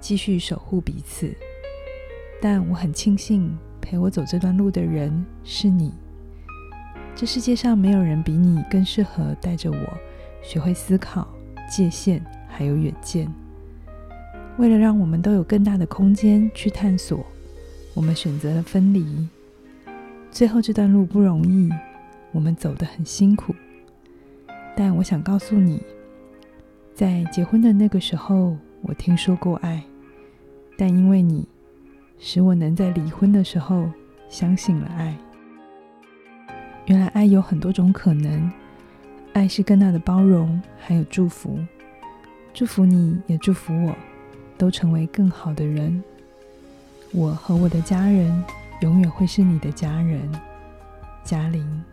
[0.00, 1.34] 继续守护彼此，
[2.40, 5.92] 但我很庆幸陪我走这段路的人是你。
[7.14, 9.98] 这世界上没有人比你更适合带着我
[10.42, 11.26] 学会思考、
[11.68, 13.28] 界限还有远见。
[14.56, 17.24] 为了让我们都有更大的空间去探索，
[17.94, 19.28] 我们选择了分离。
[20.30, 21.68] 最后这段路不容易，
[22.32, 23.54] 我们走得很辛苦。
[24.76, 25.82] 但我想告诉你，
[26.94, 29.82] 在结婚的那个时候，我听说过爱，
[30.80, 31.44] 但因为你，
[32.20, 33.90] 使我能在离婚的时候
[34.28, 35.12] 相信了爱。
[36.86, 38.48] 原来爱有很多种可能，
[39.32, 41.58] 爱是更大的包容，还有祝福。
[42.54, 43.92] 祝福你也祝福我，
[44.56, 46.00] 都成为更好的人。
[47.10, 48.44] 我和我的家人
[48.80, 50.30] 永远会是你的家人，
[51.24, 51.84] 嘉玲。